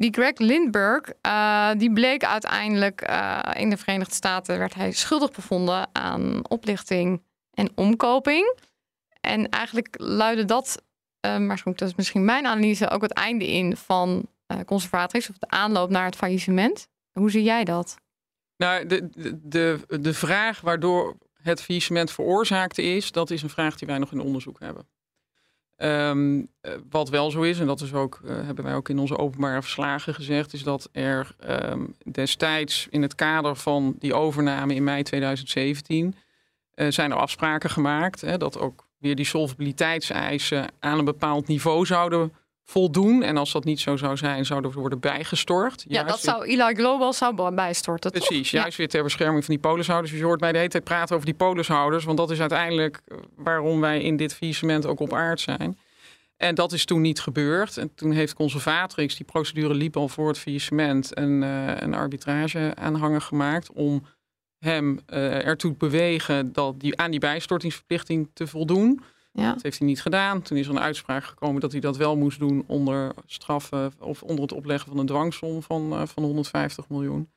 Die 0.00 0.12
Greg 0.12 0.38
Lindbergh, 0.38 1.10
uh, 1.26 1.70
die 1.76 1.92
bleek 1.92 2.24
uiteindelijk 2.24 3.08
uh, 3.10 3.40
in 3.54 3.70
de 3.70 3.76
Verenigde 3.76 4.14
Staten 4.14 4.58
werd 4.58 4.74
hij 4.74 4.92
schuldig 4.92 5.30
bevonden 5.30 5.88
aan 5.92 6.48
oplichting 6.48 7.22
en 7.50 7.70
omkoping. 7.74 8.58
En 9.20 9.48
eigenlijk 9.48 9.94
luidde 9.98 10.44
dat, 10.44 10.82
uh, 11.26 11.38
maar 11.38 11.60
dat 11.64 11.88
is 11.88 11.94
misschien 11.94 12.24
mijn 12.24 12.46
analyse, 12.46 12.88
ook 12.88 13.02
het 13.02 13.12
einde 13.12 13.46
in 13.46 13.76
van 13.76 14.28
conservatrix 14.66 15.30
of 15.30 15.38
de 15.38 15.48
aanloop 15.48 15.90
naar 15.90 16.04
het 16.04 16.16
faillissement. 16.16 16.88
Hoe 17.12 17.30
zie 17.30 17.42
jij 17.42 17.64
dat? 17.64 17.96
Nou, 18.56 18.86
de, 18.86 19.08
de, 19.42 19.80
de 20.00 20.14
vraag 20.14 20.60
waardoor 20.60 21.16
het 21.42 21.62
faillissement 21.62 22.10
veroorzaakt 22.10 22.78
is, 22.78 23.12
dat 23.12 23.30
is 23.30 23.42
een 23.42 23.50
vraag 23.50 23.76
die 23.76 23.88
wij 23.88 23.98
nog 23.98 24.12
in 24.12 24.20
onderzoek 24.20 24.60
hebben. 24.60 24.88
Um, 25.82 26.48
wat 26.90 27.08
wel 27.08 27.30
zo 27.30 27.42
is, 27.42 27.60
en 27.60 27.66
dat 27.66 27.80
is 27.80 27.92
ook, 27.92 28.20
uh, 28.24 28.30
hebben 28.30 28.64
wij 28.64 28.74
ook 28.74 28.88
in 28.88 28.98
onze 28.98 29.18
openbare 29.18 29.62
verslagen 29.62 30.14
gezegd, 30.14 30.52
is 30.52 30.62
dat 30.62 30.88
er 30.92 31.34
um, 31.48 31.94
destijds 32.12 32.86
in 32.90 33.02
het 33.02 33.14
kader 33.14 33.56
van 33.56 33.94
die 33.98 34.14
overname 34.14 34.74
in 34.74 34.84
mei 34.84 35.02
2017 35.02 36.14
uh, 36.74 36.90
zijn 36.90 37.10
er 37.10 37.16
afspraken 37.16 37.70
gemaakt. 37.70 38.20
Hè, 38.20 38.36
dat 38.36 38.58
ook 38.58 38.88
weer 38.98 39.16
die 39.16 39.24
solvabiliteitseisen 39.24 40.66
aan 40.78 40.98
een 40.98 41.04
bepaald 41.04 41.46
niveau 41.46 41.86
zouden 41.86 42.32
voldoen. 42.70 43.22
En 43.22 43.36
als 43.36 43.52
dat 43.52 43.64
niet 43.64 43.80
zo 43.80 43.96
zou 43.96 44.16
zijn, 44.16 44.46
zouden 44.46 44.70
we 44.70 44.80
worden 44.80 45.00
bijgestort. 45.00 45.84
Ja, 45.88 46.02
dat 46.02 46.20
zou 46.20 46.44
Eli 46.44 46.74
Global 46.74 47.12
zou 47.12 47.54
bijstorten. 47.54 48.10
Precies, 48.10 48.50
juist 48.50 48.76
weer 48.76 48.88
ter 48.88 49.02
bescherming 49.02 49.44
van 49.44 49.54
die 49.54 49.62
polishouders. 49.62 50.10
Dus 50.10 50.20
je 50.20 50.26
hoort 50.26 50.40
mij 50.40 50.52
de 50.52 50.58
hele 50.58 50.70
tijd 50.70 50.84
praten 50.84 51.14
over 51.14 51.26
die 51.26 51.34
polishouders. 51.34 52.04
Want 52.04 52.18
dat 52.18 52.30
is 52.30 52.40
uiteindelijk 52.40 53.00
eh, 53.04 53.16
waarom 53.36 53.80
wij 53.80 54.00
in 54.00 54.16
dit 54.16 54.34
faillissement 54.34 54.86
ook 54.86 55.00
op 55.00 55.12
aard 55.12 55.40
zijn. 55.40 55.78
En 56.36 56.54
dat 56.54 56.72
is 56.72 56.84
toen 56.84 57.00
niet 57.00 57.20
gebeurd. 57.20 57.76
En 57.76 57.94
toen 57.94 58.12
heeft 58.12 58.34
Conservatrix, 58.34 59.16
die 59.16 59.26
procedure 59.26 59.74
liep 59.74 59.96
al 59.96 60.08
voor 60.08 60.28
het 60.28 60.38
faillissement, 60.38 61.18
een, 61.18 61.42
uh, 61.42 61.76
een 61.76 61.94
arbitrage 61.94 62.72
aanhanger 62.74 63.20
gemaakt 63.20 63.72
om 63.72 64.02
hem 64.58 65.00
uh, 65.08 65.46
ertoe 65.46 65.70
te 65.70 65.78
bewegen 65.78 66.52
dat 66.52 66.80
die, 66.80 66.96
aan 66.96 67.10
die 67.10 67.20
bijstortingsverplichting 67.20 68.30
te 68.32 68.46
voldoen. 68.46 69.00
Ja. 69.32 69.52
Dat 69.52 69.62
heeft 69.62 69.78
hij 69.78 69.86
niet 69.86 70.02
gedaan. 70.02 70.42
Toen 70.42 70.56
is 70.56 70.66
er 70.66 70.72
een 70.72 70.80
uitspraak 70.80 71.24
gekomen 71.24 71.60
dat 71.60 71.72
hij 71.72 71.80
dat 71.80 71.96
wel 71.96 72.16
moest 72.16 72.38
doen 72.38 72.64
onder 72.66 73.12
straffen 73.26 73.92
of 73.98 74.22
onder 74.22 74.42
het 74.42 74.52
opleggen 74.52 74.88
van 74.88 74.98
een 74.98 75.06
dwangsom 75.06 75.62
van, 75.62 75.92
uh, 75.92 76.02
van 76.06 76.22
150 76.22 76.88
miljoen. 76.88 77.28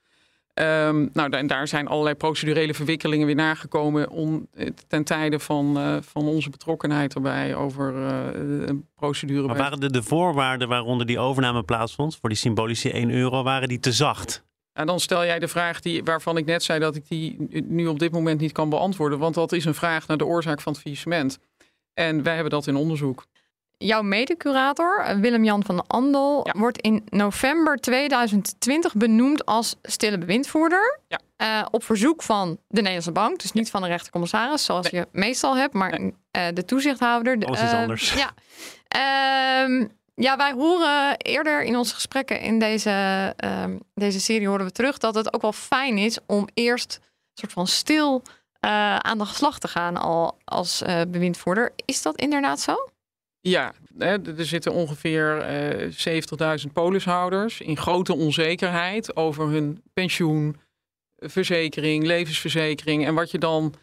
Um, 0.54 1.10
nou, 1.14 1.32
en 1.32 1.48
daar 1.48 1.68
zijn 1.68 1.88
allerlei 1.88 2.16
procedurele 2.16 2.74
verwikkelingen 2.74 3.26
weer 3.26 3.36
nagekomen 3.36 4.10
om, 4.10 4.48
eh, 4.54 4.68
ten 4.88 5.04
tijde 5.04 5.40
van, 5.40 5.78
uh, 5.78 5.98
van 6.02 6.26
onze 6.26 6.50
betrokkenheid 6.50 7.16
erbij 7.16 7.56
over 7.56 7.94
uh, 7.94 8.68
een 8.68 8.88
procedure. 8.96 9.48
Maar 9.48 9.58
waren 9.58 9.80
de, 9.80 9.92
de 9.92 10.04
voorwaarden 10.04 10.68
waaronder 10.68 11.06
die 11.06 11.20
overname 11.20 11.64
plaatsvond 11.64 12.16
voor 12.16 12.30
die 12.30 12.38
symbolische 12.38 12.92
1 12.92 13.10
euro, 13.10 13.44
waren 13.44 13.68
die 13.68 13.80
te 13.80 13.92
zacht? 13.92 14.44
En 14.74 14.86
dan 14.86 15.00
stel 15.00 15.26
jij 15.26 15.40
de 15.40 15.48
vraag 15.48 15.80
die, 15.80 16.04
waarvan 16.04 16.38
ik 16.38 16.46
net 16.46 16.64
zei 16.64 16.80
dat 16.80 16.96
ik 16.96 17.08
die 17.08 17.48
nu 17.68 17.88
op 17.88 18.00
dit 18.00 18.12
moment 18.12 18.40
niet 18.40 18.52
kan 18.52 18.70
beantwoorden. 18.70 19.20
Want 19.20 19.36
dat 19.36 19.52
is 19.52 19.66
een 19.66 19.76
vraag 19.76 20.08
naar 20.08 20.18
de 20.18 20.26
oorzaak 20.26 20.62
van 20.62 20.72
het 20.72 20.82
faillissement. 20.82 21.40
En 21.94 22.24
wij 22.24 22.34
hebben 22.34 22.52
dat 22.52 22.68
in 22.68 22.76
onderzoek. 22.76 23.26
Jouw 23.78 24.02
medecurator, 24.02 25.20
Willem-Jan 25.20 25.64
van 25.64 25.88
Andel, 25.88 26.48
ja. 26.48 26.60
wordt 26.60 26.82
in 26.82 27.04
november 27.10 27.78
2020 27.78 28.94
benoemd 28.96 29.46
als 29.46 29.76
stille 29.82 30.18
bewindvoerder. 30.18 31.00
Ja. 31.08 31.20
Uh, 31.38 31.66
op 31.72 31.84
verzoek 31.84 32.24
van 32.24 32.58
de 32.68 32.76
Nederlandse 32.76 33.12
Bank. 33.12 33.42
Dus 33.42 33.52
niet 33.52 33.70
van 33.70 33.82
de 33.82 33.88
rechtercommissaris, 33.88 34.66
zoals 34.66 34.92
nee. 34.92 35.02
je 35.02 35.08
meestal 35.12 35.58
hebt, 35.58 35.74
maar 35.74 36.00
nee. 36.00 36.14
uh, 36.38 36.48
de 36.54 36.66
toezichthouder. 36.66 37.46
Alles 37.46 37.62
is 37.62 37.72
uh, 37.72 37.80
anders. 37.80 38.14
Ja. 38.14 38.34
Ehm, 38.88 39.88
ja, 40.16 40.38
wij 40.38 40.52
horen 40.52 41.18
eerder 41.18 41.64
in 41.64 41.78
onze 41.78 41.94
gesprekken 41.94 42.40
in 42.40 42.60
deze, 42.60 43.34
ehm, 43.38 43.78
deze 43.94 44.20
serie 44.20 44.48
horen 44.48 44.66
we 44.66 44.72
terug 44.72 44.98
dat 44.98 45.16
het 45.16 45.34
ook 45.34 45.42
wel 45.42 45.54
fijn 45.54 45.98
is 45.98 46.20
om 46.26 46.48
eerst 46.54 47.00
een 47.02 47.34
soort 47.34 47.52
van 47.52 47.68
stil 47.68 48.24
uh, 48.66 48.96
aan 48.96 49.18
de 49.18 49.26
slag 49.26 49.60
te 49.60 49.68
gaan 49.68 49.98
al 49.98 50.38
als 50.44 50.82
uh, 50.82 51.02
bewindvoerder. 51.08 51.72
Is 51.86 52.02
dat 52.02 52.16
inderdaad 52.16 52.60
zo? 52.60 52.90
Ja, 53.40 53.74
er 53.98 54.46
zitten 54.46 54.74
ongeveer 54.74 55.52
uh, 55.82 56.62
70.000 56.66 56.72
polishouders 56.74 57.62
in 57.62 57.78
grote 57.78 58.16
onzekerheid 58.16 59.16
over 59.16 59.48
hun 59.48 59.84
pensioen, 59.94 60.58
verzekering, 61.18 62.06
levensverzekering. 62.06 63.06
En 63.06 63.14
wat 63.14 63.32
je 63.32 63.38
dan 63.38 63.74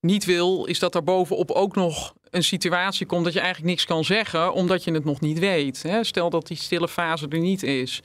niet 0.00 0.24
wil, 0.24 0.64
is 0.64 0.78
dat 0.78 0.94
er 0.94 1.04
bovenop 1.04 1.50
ook 1.50 1.74
nog 1.74 2.14
een 2.30 2.44
situatie 2.44 3.06
komt 3.06 3.24
dat 3.24 3.32
je 3.32 3.40
eigenlijk 3.40 3.70
niks 3.70 3.84
kan 3.84 4.04
zeggen, 4.04 4.52
omdat 4.52 4.84
je 4.84 4.92
het 4.92 5.04
nog 5.04 5.20
niet 5.20 5.38
weet. 5.38 5.82
Hè? 5.82 6.04
Stel 6.04 6.30
dat 6.30 6.46
die 6.46 6.56
stille 6.56 6.88
fase 6.88 7.26
er 7.28 7.38
niet 7.38 7.62
is. 7.62 8.02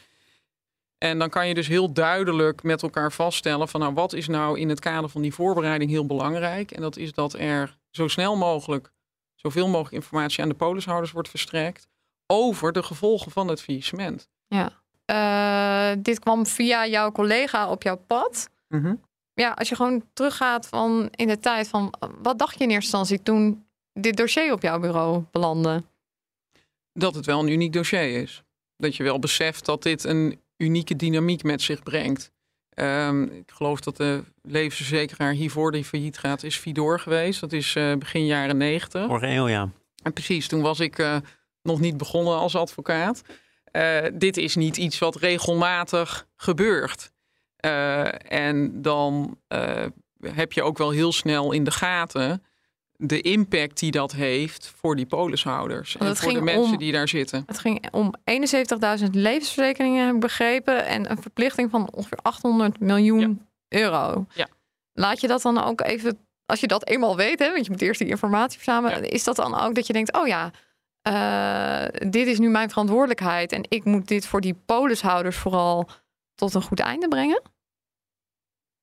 En 1.03 1.19
dan 1.19 1.29
kan 1.29 1.47
je 1.47 1.53
dus 1.53 1.67
heel 1.67 1.93
duidelijk 1.93 2.63
met 2.63 2.81
elkaar 2.81 3.11
vaststellen 3.11 3.67
van 3.67 3.79
nou 3.79 3.93
wat 3.93 4.13
is 4.13 4.27
nou 4.27 4.59
in 4.59 4.69
het 4.69 4.79
kader 4.79 5.09
van 5.09 5.21
die 5.21 5.33
voorbereiding 5.33 5.91
heel 5.91 6.05
belangrijk. 6.05 6.71
En 6.71 6.81
dat 6.81 6.97
is 6.97 7.13
dat 7.13 7.33
er 7.33 7.77
zo 7.89 8.07
snel 8.07 8.35
mogelijk 8.35 8.91
zoveel 9.35 9.67
mogelijk 9.67 9.93
informatie 9.95 10.43
aan 10.43 10.49
de 10.49 10.55
polishouders 10.55 11.11
wordt 11.11 11.29
verstrekt 11.29 11.87
over 12.27 12.71
de 12.71 12.83
gevolgen 12.83 13.31
van 13.31 13.47
het 13.47 13.61
faillissement. 13.61 14.29
Ja, 14.47 14.81
uh, 15.11 16.03
dit 16.03 16.19
kwam 16.19 16.45
via 16.45 16.87
jouw 16.87 17.11
collega 17.11 17.69
op 17.69 17.83
jouw 17.83 17.97
pad. 18.07 18.49
Mm 18.67 18.81
-hmm. 18.81 19.01
Ja, 19.33 19.51
als 19.51 19.69
je 19.69 19.75
gewoon 19.75 20.03
teruggaat 20.13 20.67
van 20.67 21.09
in 21.15 21.27
de 21.27 21.39
tijd 21.39 21.67
van 21.67 21.93
wat 22.21 22.39
dacht 22.39 22.57
je 22.57 22.63
in 22.63 22.69
eerste 22.69 22.97
instantie 22.97 23.23
toen 23.23 23.65
dit 23.93 24.17
dossier 24.17 24.53
op 24.53 24.61
jouw 24.61 24.79
bureau 24.79 25.23
belandde? 25.31 25.83
Dat 26.93 27.15
het 27.15 27.25
wel 27.25 27.39
een 27.39 27.51
uniek 27.51 27.73
dossier 27.73 28.21
is. 28.21 28.43
Dat 28.77 28.95
je 28.95 29.03
wel 29.03 29.19
beseft 29.19 29.65
dat 29.65 29.83
dit 29.83 30.03
een 30.03 30.41
unieke 30.63 30.95
dynamiek 30.95 31.43
met 31.43 31.61
zich 31.61 31.83
brengt. 31.83 32.31
Um, 32.75 33.23
ik 33.23 33.51
geloof 33.51 33.79
dat 33.79 33.97
de 33.97 34.23
levensverzekeraar 34.41 35.31
hiervoor 35.31 35.71
die 35.71 35.85
failliet 35.85 36.17
gaat, 36.17 36.43
is 36.43 36.59
Vidor 36.59 36.99
geweest. 36.99 37.39
Dat 37.39 37.51
is 37.51 37.75
uh, 37.75 37.95
begin 37.95 38.25
jaren 38.25 38.57
negentig. 38.57 39.05
Vorige 39.05 39.27
eeuw, 39.27 39.47
ja. 39.47 39.69
En 40.03 40.13
precies, 40.13 40.47
toen 40.47 40.61
was 40.61 40.79
ik 40.79 40.97
uh, 40.97 41.17
nog 41.61 41.79
niet 41.79 41.97
begonnen 41.97 42.35
als 42.35 42.55
advocaat. 42.55 43.21
Uh, 43.71 43.97
dit 44.13 44.37
is 44.37 44.55
niet 44.55 44.77
iets 44.77 44.99
wat 44.99 45.15
regelmatig 45.15 46.27
gebeurt. 46.35 47.11
en 48.27 48.81
dan 48.81 49.37
heb 50.21 50.53
je 50.53 50.63
ook 50.63 50.77
wel 50.77 50.89
heel 50.89 51.11
snel 51.11 51.51
in 51.51 51.63
de 51.63 51.71
gaten 51.71 52.43
de 53.05 53.21
impact 53.21 53.79
die 53.79 53.91
dat 53.91 54.11
heeft 54.11 54.73
voor 54.75 54.95
die 54.95 55.05
polishouders 55.05 55.97
en 55.97 56.15
voor 56.15 56.33
de 56.33 56.41
mensen 56.41 56.73
om, 56.73 56.77
die 56.77 56.91
daar 56.91 57.07
zitten. 57.07 57.43
Het 57.45 57.59
ging 57.59 57.91
om 57.91 58.13
71.000 58.99 59.09
levensverzekeringen, 59.11 60.05
heb 60.05 60.15
ik 60.15 60.21
begrepen, 60.21 60.85
en 60.85 61.11
een 61.11 61.21
verplichting 61.21 61.69
van 61.69 61.89
ongeveer 61.91 62.17
800 62.21 62.79
miljoen 62.79 63.47
ja. 63.67 63.79
euro. 63.79 64.25
Ja. 64.33 64.47
Laat 64.93 65.21
je 65.21 65.27
dat 65.27 65.41
dan 65.41 65.63
ook 65.63 65.81
even, 65.81 66.17
als 66.45 66.59
je 66.59 66.67
dat 66.67 66.87
eenmaal 66.87 67.15
weet, 67.15 67.39
hè, 67.39 67.51
want 67.51 67.65
je 67.65 67.71
moet 67.71 67.81
eerst 67.81 67.99
die 67.99 68.09
informatie 68.09 68.59
verzamelen, 68.59 69.03
ja. 69.03 69.09
is 69.09 69.23
dat 69.23 69.35
dan 69.35 69.59
ook 69.59 69.75
dat 69.75 69.87
je 69.87 69.93
denkt, 69.93 70.13
oh 70.13 70.27
ja, 70.27 70.51
uh, 71.07 72.09
dit 72.09 72.27
is 72.27 72.39
nu 72.39 72.49
mijn 72.49 72.69
verantwoordelijkheid 72.69 73.51
en 73.51 73.65
ik 73.69 73.83
moet 73.83 74.07
dit 74.07 74.25
voor 74.25 74.41
die 74.41 74.55
polishouders 74.65 75.37
vooral 75.37 75.89
tot 76.35 76.53
een 76.53 76.61
goed 76.61 76.79
einde 76.79 77.07
brengen? 77.07 77.41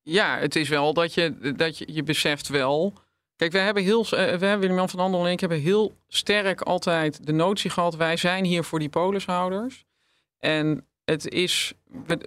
Ja, 0.02 0.38
het 0.38 0.56
is 0.56 0.68
wel 0.68 0.94
dat 0.94 1.14
je, 1.14 1.54
dat 1.56 1.78
je, 1.78 1.92
je 1.92 2.02
beseft 2.02 2.48
wel 2.48 2.94
Kijk, 3.40 3.52
we 3.52 3.58
hebben 3.58 3.82
heel, 3.82 4.06
uh, 4.14 4.34
Willem-Jan 4.58 4.88
van 4.88 5.00
Andel 5.00 5.26
en 5.26 5.32
ik 5.32 5.40
hebben 5.40 5.60
heel 5.60 5.96
sterk 6.08 6.60
altijd 6.60 7.26
de 7.26 7.32
notie 7.32 7.70
gehad. 7.70 7.96
Wij 7.96 8.16
zijn 8.16 8.44
hier 8.44 8.64
voor 8.64 8.78
die 8.78 8.88
polishouders. 8.88 9.84
En 10.38 10.86
het 11.04 11.28
is, 11.28 11.72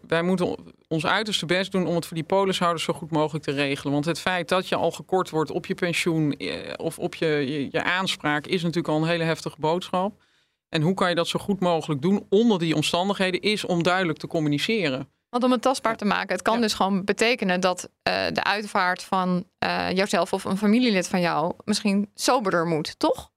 wij 0.08 0.22
moeten 0.22 0.56
ons 0.88 1.06
uiterste 1.06 1.46
best 1.46 1.72
doen 1.72 1.88
om 1.88 1.96
het 1.96 2.06
voor 2.06 2.18
die 2.18 2.26
polishouders 2.26 2.84
zo 2.84 2.94
goed 2.94 3.12
mogelijk 3.12 3.46
te 3.46 3.52
regelen. 3.52 3.94
Want 3.94 4.06
het 4.06 4.20
feit 4.20 4.50
dat 4.50 4.68
je 4.68 4.76
al 4.76 4.92
gekort 4.92 5.30
wordt 5.30 5.52
op 5.52 5.66
je 5.66 5.74
pensioen 5.74 6.38
of 6.78 7.00
op 7.00 7.16
je, 7.16 7.28
je, 7.28 7.68
je 7.72 7.84
aanspraak 7.84 8.48
is 8.48 8.62
natuurlijk 8.62 8.94
al 8.94 9.02
een 9.02 9.10
hele 9.10 9.24
heftige 9.24 9.60
boodschap. 9.60 10.24
En 10.70 10.82
hoe 10.82 10.94
kan 10.94 11.10
je 11.10 11.16
dat 11.16 11.28
zo 11.28 11.40
goed 11.40 11.60
mogelijk 11.60 12.02
doen 12.02 12.26
onder 12.30 12.60
die 12.60 12.76
omstandigheden 12.76 13.42
is 13.42 13.66
om 13.66 13.84
duidelijk 13.84 14.20
te 14.20 14.28
communiceren. 14.28 15.10
Want 15.34 15.46
om 15.46 15.52
het 15.52 15.62
tastbaar 15.62 15.98
te 15.98 16.06
maken, 16.06 16.36
het 16.36 16.42
kan 16.42 16.56
ja. 16.56 16.62
dus 16.62 16.74
gewoon 16.74 17.04
betekenen 17.04 17.60
dat 17.60 17.90
uh, 18.08 18.14
de 18.34 18.44
uitvaart 18.44 19.04
van 19.04 19.46
uh, 19.66 19.92
jouzelf 19.92 20.34
of 20.34 20.44
een 20.44 20.58
familielid 20.58 21.08
van 21.08 21.22
jou 21.22 21.54
misschien 21.66 22.10
soberder 22.16 22.66
moet, 22.66 23.00
toch? 23.00 23.32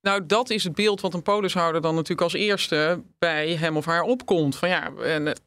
Nou, 0.00 0.26
dat 0.26 0.50
is 0.50 0.64
het 0.64 0.74
beeld 0.74 1.00
wat 1.00 1.14
een 1.14 1.22
polishouder 1.22 1.80
dan 1.80 1.94
natuurlijk 1.94 2.20
als 2.20 2.32
eerste 2.32 3.02
bij 3.18 3.56
hem 3.56 3.76
of 3.76 3.84
haar 3.84 4.02
opkomt. 4.02 4.56
Van 4.56 4.68
ja, 4.68 4.92
en, 4.94 5.40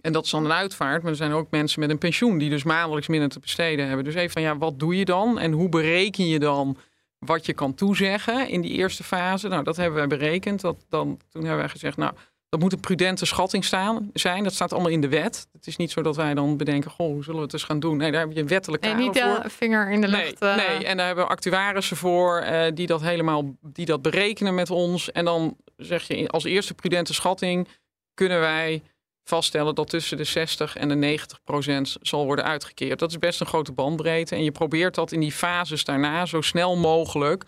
en 0.00 0.12
dat 0.12 0.24
is 0.24 0.30
dan 0.30 0.44
een 0.44 0.52
uitvaart, 0.52 1.02
maar 1.02 1.10
er 1.10 1.16
zijn 1.16 1.32
ook 1.32 1.50
mensen 1.50 1.80
met 1.80 1.90
een 1.90 1.98
pensioen 1.98 2.38
die 2.38 2.50
dus 2.50 2.62
maandelijks 2.62 3.08
minder 3.08 3.28
te 3.28 3.40
besteden 3.40 3.86
hebben. 3.86 4.04
Dus 4.04 4.14
even 4.14 4.30
van 4.30 4.42
ja, 4.42 4.58
wat 4.58 4.78
doe 4.78 4.96
je 4.96 5.04
dan 5.04 5.38
en 5.38 5.52
hoe 5.52 5.68
bereken 5.68 6.26
je 6.26 6.38
dan 6.38 6.76
wat 7.18 7.46
je 7.46 7.52
kan 7.52 7.74
toezeggen 7.74 8.48
in 8.48 8.60
die 8.60 8.72
eerste 8.72 9.04
fase? 9.04 9.48
Nou, 9.48 9.64
dat 9.64 9.76
hebben 9.76 9.98
wij 9.98 10.18
berekend. 10.18 10.60
Dat 10.60 10.86
dan, 10.88 11.20
toen 11.30 11.42
hebben 11.42 11.60
wij 11.60 11.68
gezegd, 11.68 11.96
nou, 11.96 12.12
dat 12.48 12.60
moet 12.60 12.72
een 12.72 12.80
prudente 12.80 13.26
schatting 13.26 13.64
staan, 13.64 14.10
zijn. 14.12 14.44
Dat 14.44 14.52
staat 14.52 14.72
allemaal 14.72 14.90
in 14.90 15.00
de 15.00 15.08
wet. 15.08 15.48
Het 15.52 15.66
is 15.66 15.76
niet 15.76 15.90
zo 15.90 16.02
dat 16.02 16.16
wij 16.16 16.34
dan 16.34 16.56
bedenken, 16.56 16.90
goh, 16.90 17.06
hoe 17.06 17.22
zullen 17.22 17.38
we 17.38 17.44
het 17.44 17.52
eens 17.52 17.64
gaan 17.64 17.80
doen? 17.80 17.96
Nee, 17.96 18.12
daar 18.12 18.20
heb 18.20 18.32
je 18.32 18.40
een 18.40 18.48
wettelijk 18.48 18.82
kader 18.82 19.04
voor. 19.04 19.14
Nee, 19.14 19.24
niet 19.24 19.42
de 19.42 19.50
vinger 19.50 19.90
in 19.90 20.00
de 20.00 20.08
lucht. 20.08 20.40
Nee, 20.40 20.50
uh... 20.50 20.56
nee, 20.56 20.84
en 20.84 20.96
daar 20.96 21.06
hebben 21.06 21.24
we 21.24 21.30
actuarissen 21.30 21.96
voor 21.96 22.42
uh, 22.42 22.66
die 22.74 22.86
dat 22.86 23.00
helemaal 23.00 23.56
die 23.62 23.86
dat 23.86 24.02
berekenen 24.02 24.54
met 24.54 24.70
ons. 24.70 25.12
En 25.12 25.24
dan 25.24 25.56
zeg 25.76 26.08
je 26.08 26.28
als 26.28 26.44
eerste 26.44 26.74
prudente 26.74 27.14
schatting 27.14 27.68
kunnen 28.14 28.40
wij 28.40 28.82
vaststellen 29.24 29.74
dat 29.74 29.88
tussen 29.88 30.16
de 30.16 30.24
60 30.24 30.76
en 30.76 30.88
de 30.88 30.94
90 30.94 31.42
procent 31.44 31.96
zal 32.00 32.24
worden 32.24 32.44
uitgekeerd. 32.44 32.98
Dat 32.98 33.10
is 33.10 33.18
best 33.18 33.40
een 33.40 33.46
grote 33.46 33.72
bandbreedte. 33.72 34.34
En 34.34 34.44
je 34.44 34.52
probeert 34.52 34.94
dat 34.94 35.12
in 35.12 35.20
die 35.20 35.32
fases 35.32 35.84
daarna 35.84 36.26
zo 36.26 36.40
snel 36.40 36.76
mogelijk 36.76 37.44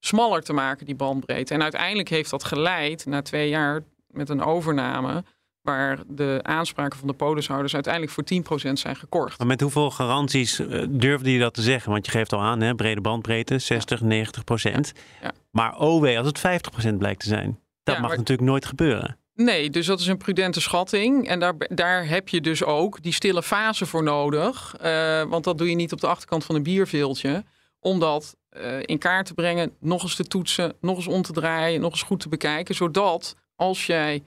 smaller 0.00 0.42
te 0.42 0.52
maken, 0.52 0.86
die 0.86 0.94
bandbreedte. 0.94 1.54
En 1.54 1.62
uiteindelijk 1.62 2.08
heeft 2.08 2.30
dat 2.30 2.44
geleid, 2.44 3.06
na 3.06 3.22
twee 3.22 3.48
jaar 3.48 3.82
met 4.12 4.28
een 4.28 4.42
overname 4.42 5.24
waar 5.62 5.98
de 6.06 6.40
aanspraken 6.42 6.98
van 6.98 7.08
de 7.08 7.14
polishouders 7.14 7.74
uiteindelijk 7.74 8.12
voor 8.12 8.24
10% 8.68 8.72
zijn 8.72 8.96
gekort. 8.96 9.38
Maar 9.38 9.46
met 9.46 9.60
hoeveel 9.60 9.90
garanties 9.90 10.60
uh, 10.60 10.84
durfde 10.88 11.32
je 11.32 11.38
dat 11.38 11.54
te 11.54 11.62
zeggen? 11.62 11.92
Want 11.92 12.06
je 12.06 12.12
geeft 12.12 12.32
al 12.32 12.40
aan, 12.40 12.60
hè, 12.60 12.74
brede 12.74 13.00
bandbreedte, 13.00 13.58
60, 13.58 14.00
90 14.00 14.44
procent. 14.44 14.92
Ja. 15.22 15.32
Maar 15.50 15.78
OW, 15.78 16.16
als 16.16 16.26
het 16.26 16.38
50 16.38 16.70
procent 16.70 16.98
blijkt 16.98 17.20
te 17.20 17.28
zijn, 17.28 17.58
dat 17.82 17.98
mag 17.98 18.10
natuurlijk 18.10 18.48
nooit 18.48 18.66
gebeuren. 18.66 19.16
Nee, 19.34 19.70
dus 19.70 19.86
dat 19.86 20.00
is 20.00 20.06
een 20.06 20.16
prudente 20.16 20.60
schatting. 20.60 21.28
En 21.28 21.40
daar, 21.40 21.54
daar 21.68 22.08
heb 22.08 22.28
je 22.28 22.40
dus 22.40 22.64
ook 22.64 23.02
die 23.02 23.12
stille 23.12 23.42
fase 23.42 23.86
voor 23.86 24.02
nodig. 24.02 24.74
Uh, 24.84 25.22
want 25.22 25.44
dat 25.44 25.58
doe 25.58 25.68
je 25.68 25.74
niet 25.74 25.92
op 25.92 26.00
de 26.00 26.06
achterkant 26.06 26.44
van 26.44 26.54
een 26.54 26.62
bierveeltje. 26.62 27.44
Om 27.80 28.00
dat 28.00 28.36
uh, 28.56 28.78
in 28.80 28.98
kaart 28.98 29.26
te 29.26 29.34
brengen, 29.34 29.76
nog 29.80 30.02
eens 30.02 30.14
te 30.14 30.24
toetsen, 30.24 30.74
nog 30.80 30.96
eens 30.96 31.06
om 31.06 31.22
te 31.22 31.32
draaien, 31.32 31.80
nog 31.80 31.90
eens 31.90 32.02
goed 32.02 32.20
te 32.20 32.28
bekijken. 32.28 32.74
Zodat 32.74 33.36
als 33.62 33.86
jij 33.86 34.22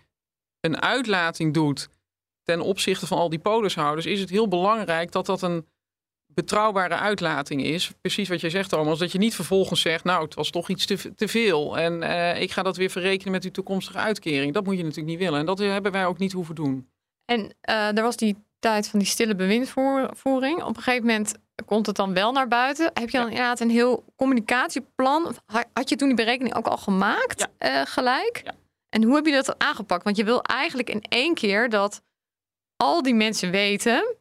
een 0.60 0.82
uitlating 0.82 1.54
doet 1.54 1.90
ten 2.44 2.62
opzichte 2.62 3.08
van 3.08 3.18
al 3.18 3.30
die 3.30 3.40
polishouders, 3.40 4.06
is 4.06 4.20
het 4.20 4.30
heel 4.30 4.48
belangrijk 4.48 5.12
dat 5.12 5.26
dat 5.26 5.42
een 5.42 5.66
betrouwbare 6.26 6.96
uitlating 6.96 7.64
is. 7.64 7.92
Precies 8.02 8.30
wat 8.30 8.42
jij 8.42 8.50
zegt, 8.50 8.70
Thomas. 8.70 9.00
Dat 9.00 9.12
je 9.12 9.18
niet 9.18 9.36
vervolgens 9.36 9.82
zegt, 9.82 10.04
nou, 10.04 10.24
het 10.24 10.34
was 10.34 10.50
toch 10.50 10.70
iets 10.70 10.86
te, 10.86 11.14
te 11.16 11.28
veel. 11.28 11.78
En 11.78 12.02
uh, 12.02 12.42
ik 12.42 12.52
ga 12.52 12.64
dat 12.64 12.78
weer 12.78 12.90
verrekenen 12.90 13.32
met 13.32 13.44
uw 13.44 13.52
toekomstige 13.52 13.98
uitkering. 13.98 14.54
Dat 14.54 14.64
moet 14.66 14.78
je 14.78 14.84
natuurlijk 14.84 15.10
niet 15.10 15.20
willen. 15.20 15.40
En 15.40 15.46
dat 15.46 15.60
hebben 15.60 15.92
wij 15.92 16.06
ook 16.06 16.18
niet 16.18 16.32
hoeven 16.32 16.56
doen. 16.56 16.90
En 17.26 17.40
uh, 17.70 17.98
er 17.98 18.04
was 18.04 18.16
die 18.16 18.36
tijd 18.60 18.88
van 18.88 19.00
die 19.00 19.08
stille 19.08 19.36
bewindvoering. 19.36 20.64
Op 20.64 20.76
een 20.78 20.84
gegeven 20.84 21.06
moment 21.06 21.34
komt 21.66 21.86
het 21.86 21.96
dan 21.96 22.14
wel 22.14 22.32
naar 22.32 22.48
buiten. 22.48 22.92
Heb 22.94 23.10
je 23.10 23.18
dan 23.18 23.26
ja. 23.26 23.30
inderdaad 23.30 23.60
een 23.60 23.70
heel 23.70 24.04
communicatieplan? 24.16 25.36
Had 25.74 25.90
je 25.90 25.96
toen 25.96 26.08
die 26.08 26.18
berekening 26.18 26.56
ook 26.56 26.68
al 26.68 26.78
gemaakt 26.78 27.48
ja. 27.60 27.80
uh, 27.80 27.86
gelijk? 27.86 28.42
Ja. 28.44 28.54
En 28.96 29.04
hoe 29.04 29.16
heb 29.16 29.26
je 29.26 29.32
dat 29.32 29.60
aangepakt? 29.60 30.04
Want 30.04 30.18
je 30.18 30.24
wil 30.24 30.42
eigenlijk 30.42 30.90
in 30.90 31.02
één 31.02 31.34
keer 31.34 31.70
dat 31.70 32.02
al 32.76 33.02
die 33.02 33.14
mensen 33.14 33.52
weten 33.52 34.16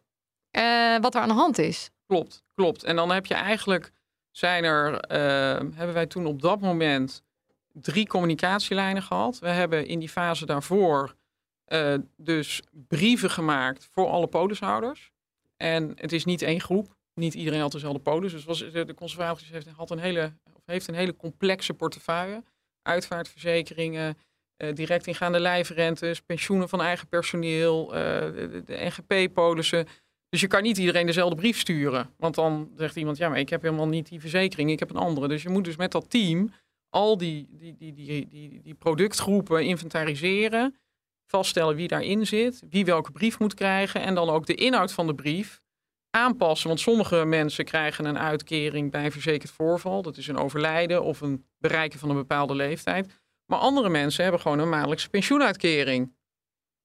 uh, 0.57 0.99
wat 0.99 1.14
er 1.14 1.21
aan 1.21 1.28
de 1.28 1.35
hand 1.35 1.59
is. 1.59 1.90
Klopt, 2.07 2.45
klopt. 2.54 2.85
En 2.85 2.97
dan 2.97 3.11
heb 3.11 3.26
je 3.26 3.35
eigenlijk, 3.35 3.93
zijn 4.31 4.64
er, 4.64 4.93
uh, 4.93 5.76
hebben 5.76 5.93
wij 5.93 6.07
toen 6.07 6.26
op 6.26 6.43
dat 6.43 6.61
moment 6.61 7.23
drie 7.73 8.07
communicatielijnen 8.07 9.02
gehad. 9.02 9.38
We 9.38 9.49
hebben 9.49 9.87
in 9.87 9.99
die 9.99 10.09
fase 10.09 10.47
daarvoor 10.47 11.14
uh, 11.66 11.95
dus 12.16 12.62
brieven 12.73 13.31
gemaakt 13.31 13.88
voor 13.93 14.07
alle 14.09 14.26
polishouders. 14.26 15.12
En 15.57 15.93
het 15.97 16.12
is 16.12 16.25
niet 16.25 16.43
één 16.43 16.61
groep. 16.61 16.97
Niet 17.14 17.35
iedereen 17.35 17.61
had 17.61 17.73
dezelfde 17.73 18.00
polis. 18.00 18.33
Dus 18.33 18.45
was, 18.45 18.59
de 18.59 18.95
conservatie 18.95 19.47
heeft, 19.52 19.69
had 19.69 19.90
een 19.90 19.99
hele, 19.99 20.33
heeft 20.64 20.88
een 20.88 20.95
hele 20.95 21.16
complexe 21.16 21.75
portefeuille. 21.75 22.43
Uitvaartverzekeringen, 22.83 24.16
direct 24.56 25.06
ingaande 25.06 25.40
lijfrentes, 25.40 26.20
pensioenen 26.20 26.68
van 26.68 26.80
eigen 26.80 27.08
personeel, 27.08 27.94
uh, 27.94 28.00
de, 28.00 28.62
de 28.64 28.76
NGP-polissen. 28.84 29.87
Dus 30.28 30.40
je 30.40 30.46
kan 30.46 30.62
niet 30.62 30.78
iedereen 30.78 31.06
dezelfde 31.06 31.37
brief 31.37 31.58
sturen. 31.58 32.11
Want 32.16 32.34
dan 32.34 32.70
zegt 32.76 32.96
iemand, 32.96 33.16
ja, 33.16 33.28
maar 33.28 33.38
ik 33.38 33.49
heb 33.49 33.62
helemaal 33.62 33.88
niet 33.88 34.08
die 34.08 34.20
verzekering, 34.20 34.70
ik 34.70 34.78
heb 34.78 34.90
een 34.90 34.96
andere. 34.96 35.28
Dus 35.28 35.42
je 35.42 35.49
moet 35.49 35.64
dus 35.64 35.76
met 35.76 35.92
dat 35.92 36.11
team 36.11 36.52
al 36.90 37.18
die, 37.18 37.49
die, 37.50 37.76
die, 37.76 37.94
die, 37.94 38.28
die, 38.28 38.61
die 38.62 38.75
productgroepen 38.75 39.64
inventariseren, 39.64 40.76
vaststellen 41.26 41.76
wie 41.76 41.88
daarin 41.88 42.26
zit, 42.26 42.62
wie 42.70 42.84
welke 42.84 43.11
brief 43.11 43.38
moet 43.38 43.54
krijgen 43.54 44.00
en 44.00 44.14
dan 44.14 44.30
ook 44.30 44.46
de 44.46 44.54
inhoud 44.54 44.92
van 44.92 45.06
de 45.06 45.14
brief 45.14 45.62
aanpassen. 46.11 46.68
Want 46.68 46.80
sommige 46.80 47.25
mensen 47.25 47.64
krijgen 47.64 48.04
een 48.04 48.18
uitkering 48.18 48.90
bij 48.90 49.11
verzekerd 49.11 49.50
voorval. 49.50 50.02
Dat 50.02 50.16
is 50.16 50.28
een 50.28 50.38
overlijden 50.38 51.02
of 51.02 51.20
een 51.20 51.44
bereiken 51.58 51.99
van 51.99 52.11
een 52.11 52.16
bepaalde 52.16 52.54
leeftijd. 52.54 53.23
Maar 53.47 53.59
andere 53.59 53.89
mensen 53.89 54.23
hebben 54.23 54.41
gewoon 54.41 54.59
een 54.59 54.69
maandelijkse 54.69 55.11
pensioenuitkering. 55.11 56.15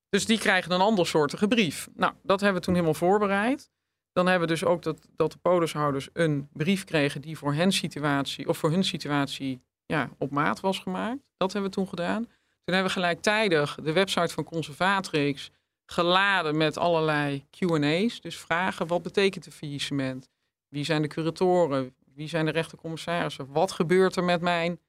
Dus 0.09 0.25
die 0.25 0.39
krijgen 0.39 0.71
een 0.71 0.81
ander 0.81 1.07
soortige 1.07 1.47
brief. 1.47 1.87
Nou, 1.93 2.13
dat 2.23 2.39
hebben 2.39 2.59
we 2.59 2.65
toen 2.65 2.73
helemaal 2.73 2.95
voorbereid. 2.95 3.69
Dan 4.13 4.27
hebben 4.27 4.47
we 4.47 4.53
dus 4.53 4.65
ook 4.65 4.83
dat, 4.83 5.07
dat 5.15 5.31
de 5.31 5.37
polishouders 5.37 6.09
een 6.13 6.49
brief 6.53 6.83
kregen 6.83 7.21
die 7.21 7.37
voor 7.37 7.53
hen 7.53 7.71
situatie, 7.71 8.47
of 8.47 8.57
voor 8.57 8.71
hun 8.71 8.83
situatie 8.83 9.61
ja, 9.85 10.09
op 10.17 10.31
maat 10.31 10.59
was 10.59 10.79
gemaakt. 10.79 11.29
Dat 11.37 11.53
hebben 11.53 11.69
we 11.69 11.75
toen 11.75 11.87
gedaan. 11.87 12.23
Toen 12.23 12.75
hebben 12.75 12.93
we 12.93 12.99
gelijktijdig 12.99 13.75
de 13.75 13.91
website 13.91 14.33
van 14.33 14.43
Conservatrix 14.43 15.51
geladen 15.85 16.57
met 16.57 16.77
allerlei 16.77 17.45
QA's. 17.49 18.21
Dus 18.21 18.37
vragen: 18.37 18.87
wat 18.87 19.01
betekent 19.01 19.45
een 19.45 19.51
faillissement? 19.51 20.29
Wie 20.67 20.83
zijn 20.83 21.01
de 21.01 21.07
curatoren? 21.07 21.95
Wie 22.15 22.27
zijn 22.27 22.45
de 22.45 22.51
rechtercommissarissen? 22.51 23.51
Wat 23.51 23.71
gebeurt 23.71 24.15
er 24.15 24.23
met 24.23 24.41
mijn 24.41 24.79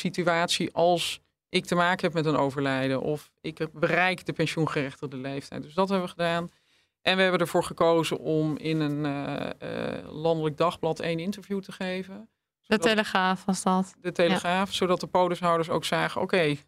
situatie 0.00 0.72
als 0.72 1.20
ik 1.48 1.64
te 1.64 1.74
maken 1.74 2.04
heb 2.04 2.12
met 2.12 2.26
een 2.26 2.36
overlijden 2.36 3.00
of 3.00 3.30
ik 3.40 3.66
bereik 3.72 4.26
de 4.26 4.32
pensioengerechtigde 4.32 5.16
leeftijd. 5.16 5.62
Dus 5.62 5.74
dat 5.74 5.88
hebben 5.88 6.06
we 6.06 6.12
gedaan. 6.12 6.50
En 7.02 7.16
we 7.16 7.22
hebben 7.22 7.40
ervoor 7.40 7.64
gekozen 7.64 8.18
om 8.18 8.56
in 8.56 8.80
een 8.80 9.04
uh, 9.04 9.50
uh, 9.62 10.10
landelijk 10.12 10.56
dagblad 10.56 11.00
één 11.00 11.18
interview 11.18 11.60
te 11.60 11.72
geven. 11.72 12.28
De 12.66 12.78
Telegraaf 12.78 13.44
was 13.44 13.62
dat. 13.62 13.94
De 14.00 14.12
Telegraaf, 14.12 14.68
ja. 14.70 14.74
zodat 14.74 15.00
de 15.00 15.06
polishouders 15.06 15.68
ook 15.68 15.84
zagen, 15.84 16.20
oké, 16.20 16.34
okay, 16.34 16.60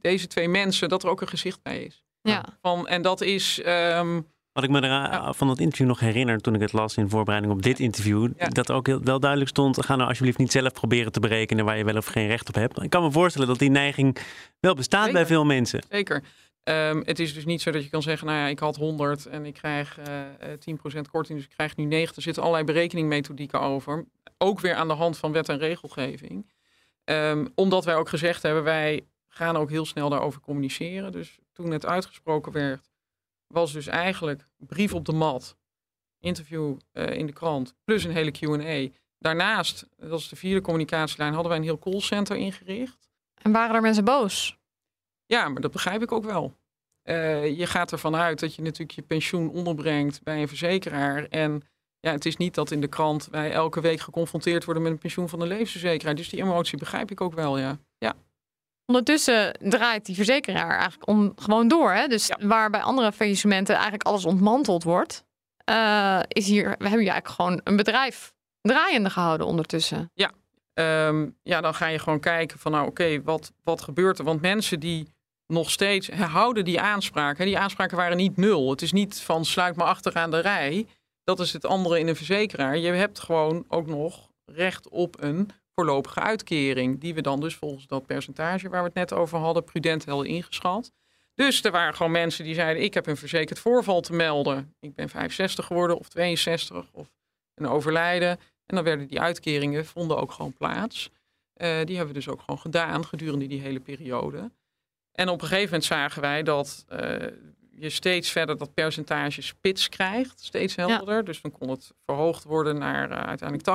deze 0.00 0.26
twee 0.26 0.48
mensen, 0.48 0.88
dat 0.88 1.02
er 1.02 1.08
ook 1.08 1.20
een 1.20 1.28
gezicht 1.28 1.62
bij 1.62 1.82
is. 1.82 2.04
Ja. 2.22 2.44
Van, 2.60 2.88
en 2.88 3.02
dat 3.02 3.20
is... 3.20 3.62
Um, 3.66 4.36
wat 4.60 4.70
ik 4.70 4.80
me 4.80 4.86
ja. 4.86 5.32
van 5.32 5.46
dat 5.46 5.58
interview 5.58 5.86
nog 5.86 6.00
herinner 6.00 6.40
toen 6.40 6.54
ik 6.54 6.60
het 6.60 6.72
las 6.72 6.96
in 6.96 7.08
voorbereiding 7.08 7.52
op 7.52 7.62
dit 7.62 7.80
interview, 7.80 8.28
ja. 8.36 8.48
dat 8.48 8.72
ook 8.72 8.86
heel, 8.86 9.00
wel 9.02 9.20
duidelijk 9.20 9.50
stond: 9.50 9.84
ga 9.84 9.96
nou 9.96 10.08
alsjeblieft 10.08 10.38
niet 10.38 10.52
zelf 10.52 10.72
proberen 10.72 11.12
te 11.12 11.20
berekenen 11.20 11.64
waar 11.64 11.78
je 11.78 11.84
wel 11.84 11.96
of 11.96 12.06
geen 12.06 12.26
recht 12.26 12.48
op 12.48 12.54
hebt. 12.54 12.82
Ik 12.82 12.90
kan 12.90 13.02
me 13.02 13.10
voorstellen 13.10 13.48
dat 13.48 13.58
die 13.58 13.70
neiging 13.70 14.18
wel 14.60 14.74
bestaat 14.74 15.04
Zeker. 15.04 15.18
bij 15.18 15.26
veel 15.26 15.44
mensen. 15.44 15.82
Zeker. 15.90 16.22
Um, 16.64 17.02
het 17.04 17.18
is 17.18 17.34
dus 17.34 17.44
niet 17.44 17.62
zo 17.62 17.70
dat 17.70 17.82
je 17.84 17.90
kan 17.90 18.02
zeggen, 18.02 18.26
nou 18.26 18.38
ja, 18.38 18.46
ik 18.46 18.58
had 18.58 18.76
100 18.76 19.26
en 19.26 19.46
ik 19.46 19.54
krijg 19.54 19.98
uh, 19.98 20.76
10% 20.98 21.00
korting, 21.10 21.38
dus 21.38 21.48
ik 21.48 21.54
krijg 21.56 21.76
nu 21.76 21.84
90. 21.84 22.16
Er 22.16 22.22
zitten 22.22 22.42
allerlei 22.42 22.66
berekeningmethodieken 22.66 23.60
over. 23.60 24.04
Ook 24.38 24.60
weer 24.60 24.74
aan 24.74 24.88
de 24.88 24.94
hand 24.94 25.18
van 25.18 25.32
wet 25.32 25.48
en 25.48 25.58
regelgeving. 25.58 26.50
Um, 27.04 27.48
omdat 27.54 27.84
wij 27.84 27.96
ook 27.96 28.08
gezegd 28.08 28.42
hebben, 28.42 28.62
wij 28.62 29.06
gaan 29.28 29.56
ook 29.56 29.70
heel 29.70 29.86
snel 29.86 30.08
daarover 30.08 30.40
communiceren. 30.40 31.12
Dus 31.12 31.38
toen 31.52 31.70
het 31.70 31.86
uitgesproken 31.86 32.52
werd, 32.52 32.87
was 33.48 33.72
dus 33.72 33.86
eigenlijk 33.86 34.48
brief 34.56 34.94
op 34.94 35.04
de 35.04 35.12
mat, 35.12 35.56
interview 36.20 36.76
uh, 36.92 37.10
in 37.10 37.26
de 37.26 37.32
krant, 37.32 37.74
plus 37.84 38.04
een 38.04 38.12
hele 38.12 38.30
Q&A. 38.30 38.98
Daarnaast, 39.18 39.88
dat 39.96 40.18
is 40.18 40.28
de 40.28 40.36
vierde 40.36 40.60
communicatielijn, 40.60 41.32
hadden 41.32 41.50
wij 41.50 41.60
een 41.60 41.66
heel 41.66 41.78
callcenter 41.78 42.36
ingericht. 42.36 43.10
En 43.42 43.52
waren 43.52 43.74
er 43.74 43.82
mensen 43.82 44.04
boos? 44.04 44.58
Ja, 45.26 45.48
maar 45.48 45.60
dat 45.60 45.72
begrijp 45.72 46.02
ik 46.02 46.12
ook 46.12 46.24
wel. 46.24 46.56
Uh, 47.04 47.58
je 47.58 47.66
gaat 47.66 47.92
ervan 47.92 48.16
uit 48.16 48.40
dat 48.40 48.54
je 48.54 48.62
natuurlijk 48.62 48.90
je 48.90 49.02
pensioen 49.02 49.50
onderbrengt 49.50 50.22
bij 50.22 50.40
een 50.40 50.48
verzekeraar. 50.48 51.24
En 51.24 51.62
ja, 52.00 52.10
het 52.10 52.24
is 52.24 52.36
niet 52.36 52.54
dat 52.54 52.70
in 52.70 52.80
de 52.80 52.88
krant 52.88 53.28
wij 53.30 53.52
elke 53.52 53.80
week 53.80 54.00
geconfronteerd 54.00 54.64
worden 54.64 54.82
met 54.82 54.92
een 54.92 54.98
pensioen 54.98 55.28
van 55.28 55.38
de 55.38 55.46
levensverzekeraar. 55.46 56.14
Dus 56.14 56.28
die 56.28 56.42
emotie 56.42 56.78
begrijp 56.78 57.10
ik 57.10 57.20
ook 57.20 57.34
wel, 57.34 57.58
ja. 57.58 57.78
ja. 57.98 58.14
Ondertussen 58.88 59.52
draait 59.60 60.06
die 60.06 60.14
verzekeraar 60.14 60.78
eigenlijk 60.78 61.08
om, 61.08 61.32
gewoon 61.36 61.68
door. 61.68 61.92
Hè? 61.92 62.06
Dus 62.06 62.26
ja. 62.26 62.36
waar 62.46 62.70
bij 62.70 62.80
andere 62.80 63.12
faillissementen 63.12 63.74
eigenlijk 63.74 64.04
alles 64.04 64.24
ontmanteld 64.24 64.82
wordt, 64.82 65.24
uh, 65.70 66.20
is 66.28 66.46
hier, 66.46 66.62
we 66.62 66.68
hebben 66.68 67.00
hier 67.00 67.10
eigenlijk 67.10 67.28
gewoon 67.28 67.60
een 67.64 67.76
bedrijf 67.76 68.32
draaiende 68.60 69.10
gehouden 69.10 69.46
ondertussen. 69.46 70.10
Ja, 70.14 70.30
um, 71.08 71.36
ja 71.42 71.60
dan 71.60 71.74
ga 71.74 71.86
je 71.86 71.98
gewoon 71.98 72.20
kijken 72.20 72.58
van 72.58 72.72
nou 72.72 72.86
oké, 72.86 73.02
okay, 73.02 73.22
wat, 73.22 73.52
wat 73.64 73.82
gebeurt 73.82 74.18
er? 74.18 74.24
Want 74.24 74.40
mensen 74.40 74.80
die 74.80 75.08
nog 75.46 75.70
steeds 75.70 76.08
houden 76.10 76.64
die 76.64 76.80
aanspraken, 76.80 77.46
die 77.46 77.58
aanspraken 77.58 77.96
waren 77.96 78.16
niet 78.16 78.36
nul. 78.36 78.70
Het 78.70 78.82
is 78.82 78.92
niet 78.92 79.20
van 79.20 79.44
sluit 79.44 79.76
me 79.76 79.82
achteraan 79.84 80.30
de 80.30 80.40
rij. 80.40 80.86
Dat 81.24 81.40
is 81.40 81.52
het 81.52 81.66
andere 81.66 81.98
in 81.98 82.08
een 82.08 82.16
verzekeraar. 82.16 82.78
Je 82.78 82.92
hebt 82.92 83.18
gewoon 83.18 83.64
ook 83.68 83.86
nog 83.86 84.28
recht 84.44 84.88
op 84.88 85.22
een 85.22 85.50
voorlopige 85.78 86.20
uitkering. 86.20 87.00
Die 87.00 87.14
we 87.14 87.20
dan 87.20 87.40
dus 87.40 87.54
volgens 87.54 87.86
dat 87.86 88.06
percentage 88.06 88.68
waar 88.68 88.80
we 88.80 88.86
het 88.86 88.94
net 88.94 89.12
over 89.12 89.38
hadden, 89.38 89.64
prudent 89.64 90.04
hadden 90.04 90.26
ingeschat. 90.26 90.92
Dus 91.34 91.64
er 91.64 91.70
waren 91.70 91.94
gewoon 91.94 92.12
mensen 92.12 92.44
die 92.44 92.54
zeiden: 92.54 92.82
Ik 92.82 92.94
heb 92.94 93.06
een 93.06 93.16
verzekerd 93.16 93.58
voorval 93.58 94.00
te 94.00 94.12
melden. 94.12 94.74
Ik 94.80 94.94
ben 94.94 95.08
65 95.08 95.66
geworden 95.66 95.98
of 95.98 96.08
62 96.08 96.88
of 96.92 97.08
een 97.54 97.66
overlijden. 97.66 98.30
En 98.66 98.74
dan 98.74 98.84
werden 98.84 99.06
die 99.06 99.20
uitkeringen 99.20 99.86
vonden 99.86 100.16
ook 100.16 100.32
gewoon 100.32 100.52
plaats. 100.52 101.10
Uh, 101.56 101.84
die 101.84 101.96
hebben 101.96 102.14
we 102.14 102.20
dus 102.20 102.28
ook 102.28 102.40
gewoon 102.40 102.60
gedaan 102.60 103.04
gedurende 103.04 103.46
die 103.46 103.60
hele 103.60 103.80
periode. 103.80 104.50
En 105.12 105.28
op 105.28 105.40
een 105.40 105.48
gegeven 105.48 105.64
moment 105.64 105.84
zagen 105.84 106.20
wij 106.22 106.42
dat 106.42 106.84
uh, 106.92 107.26
je 107.80 107.90
steeds 107.90 108.30
verder 108.30 108.56
dat 108.56 108.74
percentage 108.74 109.42
spits 109.42 109.88
krijgt, 109.88 110.40
steeds 110.44 110.76
helderder. 110.76 111.16
Ja. 111.16 111.22
Dus 111.22 111.40
dan 111.40 111.52
kon 111.52 111.68
het 111.68 111.92
verhoogd 112.04 112.44
worden 112.44 112.78
naar 112.78 113.10
uh, 113.10 113.16
uiteindelijk 113.16 113.68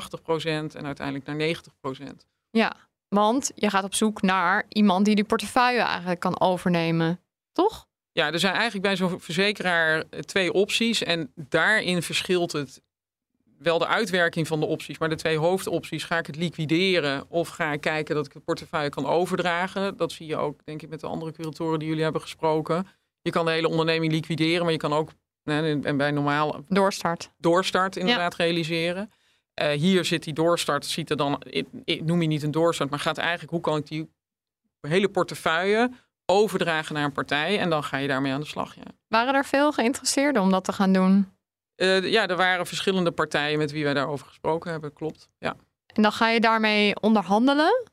80% 0.74 0.76
en 0.78 0.86
uiteindelijk 0.86 1.26
naar 1.26 1.56
90%. 1.94 2.06
Ja, 2.50 2.76
want 3.08 3.52
je 3.56 3.70
gaat 3.70 3.84
op 3.84 3.94
zoek 3.94 4.22
naar 4.22 4.66
iemand 4.70 5.06
die 5.06 5.16
die 5.16 5.24
portefeuille 5.24 5.82
eigenlijk 5.82 6.20
kan 6.20 6.40
overnemen, 6.40 7.20
toch? 7.52 7.88
Ja, 8.12 8.32
er 8.32 8.40
zijn 8.40 8.54
eigenlijk 8.54 8.84
bij 8.84 8.96
zo'n 8.96 9.20
verzekeraar 9.20 10.04
twee 10.10 10.54
opties 10.54 11.04
en 11.04 11.32
daarin 11.36 12.02
verschilt 12.02 12.52
het 12.52 12.82
wel 13.58 13.80
de 13.80 13.88
uitwerking 13.88 14.48
van 14.48 14.60
de 14.60 14.66
opties, 14.66 14.98
maar 14.98 15.10
de 15.10 15.16
twee 15.16 15.38
hoofdopties, 15.38 16.04
ga 16.04 16.18
ik 16.18 16.26
het 16.26 16.36
liquideren 16.36 17.30
of 17.30 17.48
ga 17.48 17.72
ik 17.72 17.82
kijken 17.82 18.16
dat 18.16 18.26
ik 18.26 18.34
het 18.34 18.44
portefeuille 18.44 18.90
kan 18.90 19.06
overdragen? 19.06 19.98
Dat 19.98 20.12
zie 20.12 20.28
je 20.28 20.38
ook, 20.38 20.66
denk 20.66 20.82
ik, 20.82 20.90
met 20.90 21.00
de 21.00 21.08
andere 21.08 21.32
curatoren 21.32 21.80
die 21.80 21.88
jullie 21.88 22.04
hebben 22.04 22.22
gesproken 22.22 22.88
Je 23.24 23.32
kan 23.32 23.46
de 23.46 23.52
hele 23.52 23.70
onderneming 23.70 24.12
liquideren, 24.12 24.64
maar 24.64 24.72
je 24.72 24.78
kan 24.78 24.94
ook 24.94 25.10
en 25.44 25.98
bij 25.98 26.12
normaal 26.12 26.64
doorstart, 26.68 27.32
doorstart 27.38 27.96
inderdaad 27.96 28.36
realiseren. 28.36 29.12
Uh, 29.62 29.70
hier 29.72 30.06
zit 30.06 30.24
die 30.24 30.34
doorstart, 30.34 30.86
ziet 30.86 31.10
er 31.10 31.18
dan, 31.18 31.42
ik, 31.44 31.68
ik 31.84 32.04
noem 32.04 32.22
je 32.22 32.28
niet 32.28 32.44
een 32.44 32.52
doorstart, 32.52 32.90
maar 32.90 33.00
gaat 33.00 33.18
eigenlijk 33.18 33.52
hoe 33.52 33.62
kan 33.62 33.78
ik 33.78 33.88
die 33.88 34.10
hele 34.82 35.10
portefeuille 35.10 35.92
overdragen 36.26 36.96
naar 36.96 37.04
een 37.04 37.12
partij 37.12 37.60
en 37.60 37.70
dan 37.70 37.84
ga 37.84 37.98
je 37.98 38.08
daarmee 38.08 38.34
aan 38.34 38.40
de 38.40 38.46
slag. 38.46 38.76
Ja. 38.76 38.82
Waren 39.08 39.34
er 39.34 39.46
veel 39.46 39.72
geïnteresseerden 39.72 40.42
om 40.42 40.52
dat 40.52 40.64
te 40.64 40.74
gaan 40.74 40.94
doen? 40.94 41.32
Uh, 41.76 42.12
ja, 42.12 42.28
er 42.28 42.36
waren 42.36 42.68
verschillende 42.68 43.12
partijen 43.12 43.58
met 43.58 43.72
wie 43.72 43.84
wij 43.84 43.94
daarover 43.94 44.28
gesproken 44.28 44.72
hebben, 44.72 44.94
klopt. 44.94 45.30
Ja. 45.40 45.56
En 45.86 46.02
dan 46.02 46.12
ga 46.12 46.30
je 46.30 46.40
daarmee 46.40 47.00
onderhandelen. 47.00 47.90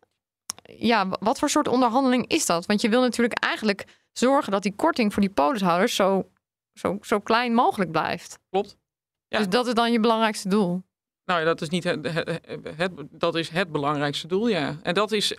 Ja, 0.62 1.08
wat 1.20 1.38
voor 1.38 1.50
soort 1.50 1.68
onderhandeling 1.68 2.26
is 2.26 2.46
dat? 2.46 2.66
Want 2.66 2.80
je 2.80 2.88
wil 2.88 3.00
natuurlijk 3.00 3.38
eigenlijk 3.44 3.84
zorgen 4.12 4.52
dat 4.52 4.62
die 4.62 4.74
korting 4.76 5.12
voor 5.12 5.22
die 5.22 5.30
polishouders 5.30 5.94
zo, 5.94 6.30
zo, 6.72 6.98
zo 7.00 7.20
klein 7.20 7.54
mogelijk 7.54 7.90
blijft. 7.90 8.38
Klopt. 8.50 8.76
Ja. 9.28 9.38
Dus 9.38 9.48
dat 9.48 9.66
is 9.66 9.74
dan 9.74 9.92
je 9.92 10.00
belangrijkste 10.00 10.48
doel? 10.48 10.82
Nou 11.24 11.40
ja, 11.40 11.44
dat 11.46 11.60
is 11.60 11.68
niet 11.68 11.84
het, 11.84 12.12
het, 12.12 12.40
het, 12.76 12.92
dat 13.10 13.34
is 13.34 13.48
het 13.48 13.72
belangrijkste 13.72 14.26
doel, 14.26 14.48
ja. 14.48 14.78
En 14.82 14.94
dat 14.94 15.12
is 15.12 15.36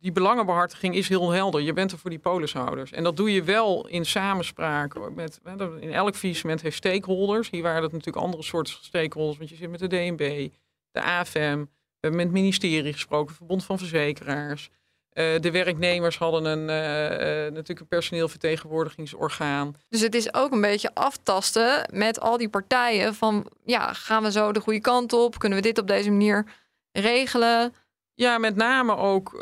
die 0.00 0.12
belangenbehartiging 0.12 0.94
is 0.94 1.08
heel 1.08 1.30
helder. 1.30 1.60
Je 1.60 1.72
bent 1.72 1.92
er 1.92 1.98
voor 1.98 2.10
die 2.10 2.18
polishouders. 2.18 2.92
En 2.92 3.04
dat 3.04 3.16
doe 3.16 3.32
je 3.32 3.42
wel 3.42 3.86
in 3.86 4.04
samenspraak. 4.04 5.10
Met, 5.14 5.40
in 5.80 5.92
elk 5.92 6.14
faillissement 6.14 6.62
heeft 6.62 6.76
stakeholders. 6.76 7.50
Hier 7.50 7.62
waren 7.62 7.82
dat 7.82 7.92
natuurlijk 7.92 8.24
andere 8.24 8.42
soorten 8.42 8.74
stakeholders. 8.80 9.38
Want 9.38 9.50
je 9.50 9.56
zit 9.56 9.70
met 9.70 9.80
de 9.80 9.86
DNB, 9.86 10.48
de 10.90 11.02
AFM. 11.02 11.64
We 11.68 12.00
hebben 12.00 12.20
met 12.20 12.26
het 12.26 12.42
ministerie 12.42 12.92
gesproken, 12.92 13.26
het 13.26 13.36
Verbond 13.36 13.64
van 13.64 13.78
Verzekeraars. 13.78 14.70
Uh, 15.16 15.40
de 15.40 15.50
werknemers 15.50 16.18
hadden 16.18 16.44
een, 16.44 16.68
uh, 16.68 17.44
uh, 17.46 17.52
natuurlijk 17.52 17.80
een 17.80 17.86
personeelvertegenwoordigingsorgaan. 17.86 19.74
Dus 19.88 20.00
het 20.00 20.14
is 20.14 20.34
ook 20.34 20.52
een 20.52 20.60
beetje 20.60 20.94
aftasten 20.94 21.88
met 21.92 22.20
al 22.20 22.36
die 22.36 22.48
partijen 22.48 23.14
van 23.14 23.46
ja, 23.64 23.92
gaan 23.92 24.22
we 24.22 24.30
zo 24.30 24.52
de 24.52 24.60
goede 24.60 24.80
kant 24.80 25.12
op? 25.12 25.38
Kunnen 25.38 25.58
we 25.58 25.64
dit 25.64 25.78
op 25.78 25.86
deze 25.86 26.10
manier 26.10 26.46
regelen? 26.92 27.74
Ja, 28.14 28.38
met 28.38 28.56
name 28.56 28.96
ook 28.96 29.34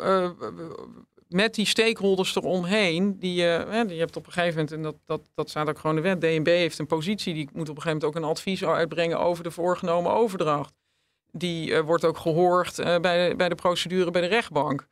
met 1.27 1.55
die 1.55 1.65
stakeholders 1.65 2.35
eromheen. 2.35 3.19
Die, 3.19 3.41
uh, 3.41 3.89
je 3.89 3.99
hebt 3.99 4.15
op 4.15 4.25
een 4.25 4.31
gegeven 4.31 4.55
moment, 4.55 4.71
en 4.71 4.81
dat, 4.81 4.95
dat, 5.05 5.29
dat 5.33 5.49
staat 5.49 5.69
ook 5.69 5.79
gewoon 5.79 5.95
in 5.95 6.01
de 6.01 6.07
wet, 6.09 6.21
DNB 6.21 6.47
heeft 6.47 6.79
een 6.79 6.87
positie, 6.87 7.33
die 7.33 7.49
moet 7.53 7.69
op 7.69 7.75
een 7.75 7.81
gegeven 7.81 7.91
moment 7.91 8.03
ook 8.03 8.15
een 8.15 8.29
advies 8.29 8.63
uitbrengen 8.63 9.19
over 9.19 9.43
de 9.43 9.51
voorgenomen 9.51 10.11
overdracht. 10.11 10.73
Die 11.31 11.81
wordt 11.81 12.05
ook 12.05 12.17
gehoord 12.17 12.75
bij, 12.75 13.29
de, 13.29 13.35
bij 13.35 13.49
de 13.49 13.55
procedure 13.55 14.11
bij 14.11 14.21
de 14.21 14.27
rechtbank. 14.27 14.87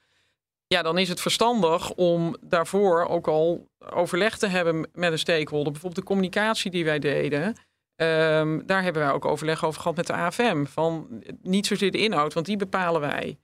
Ja, 0.74 0.82
dan 0.82 0.98
is 0.98 1.10
het 1.10 1.22
verstandig 1.22 1.92
om 1.92 2.36
daarvoor 2.42 3.06
ook 3.06 3.28
al 3.28 3.68
overleg 3.90 4.38
te 4.38 4.48
hebben 4.48 4.90
met 4.94 5.12
een 5.12 5.20
stakeholder. 5.20 5.72
Bijvoorbeeld 5.72 6.02
de 6.02 6.12
communicatie 6.14 6.72
die 6.72 6.86
wij 6.86 7.00
deden. 7.00 7.48
Um, 7.96 8.66
daar 8.66 8.84
hebben 8.84 9.02
wij 9.02 9.12
ook 9.12 9.26
overleg 9.26 9.66
over 9.66 9.82
gehad 9.82 9.98
met 9.98 10.08
de 10.08 10.14
AFM. 10.14 10.66
Van 10.66 11.24
niet 11.42 11.68
zozeer 11.68 11.92
de 11.92 11.98
inhoud, 11.98 12.34
want 12.34 12.46
die 12.46 12.58
bepalen 12.58 13.02
wij. 13.02 13.38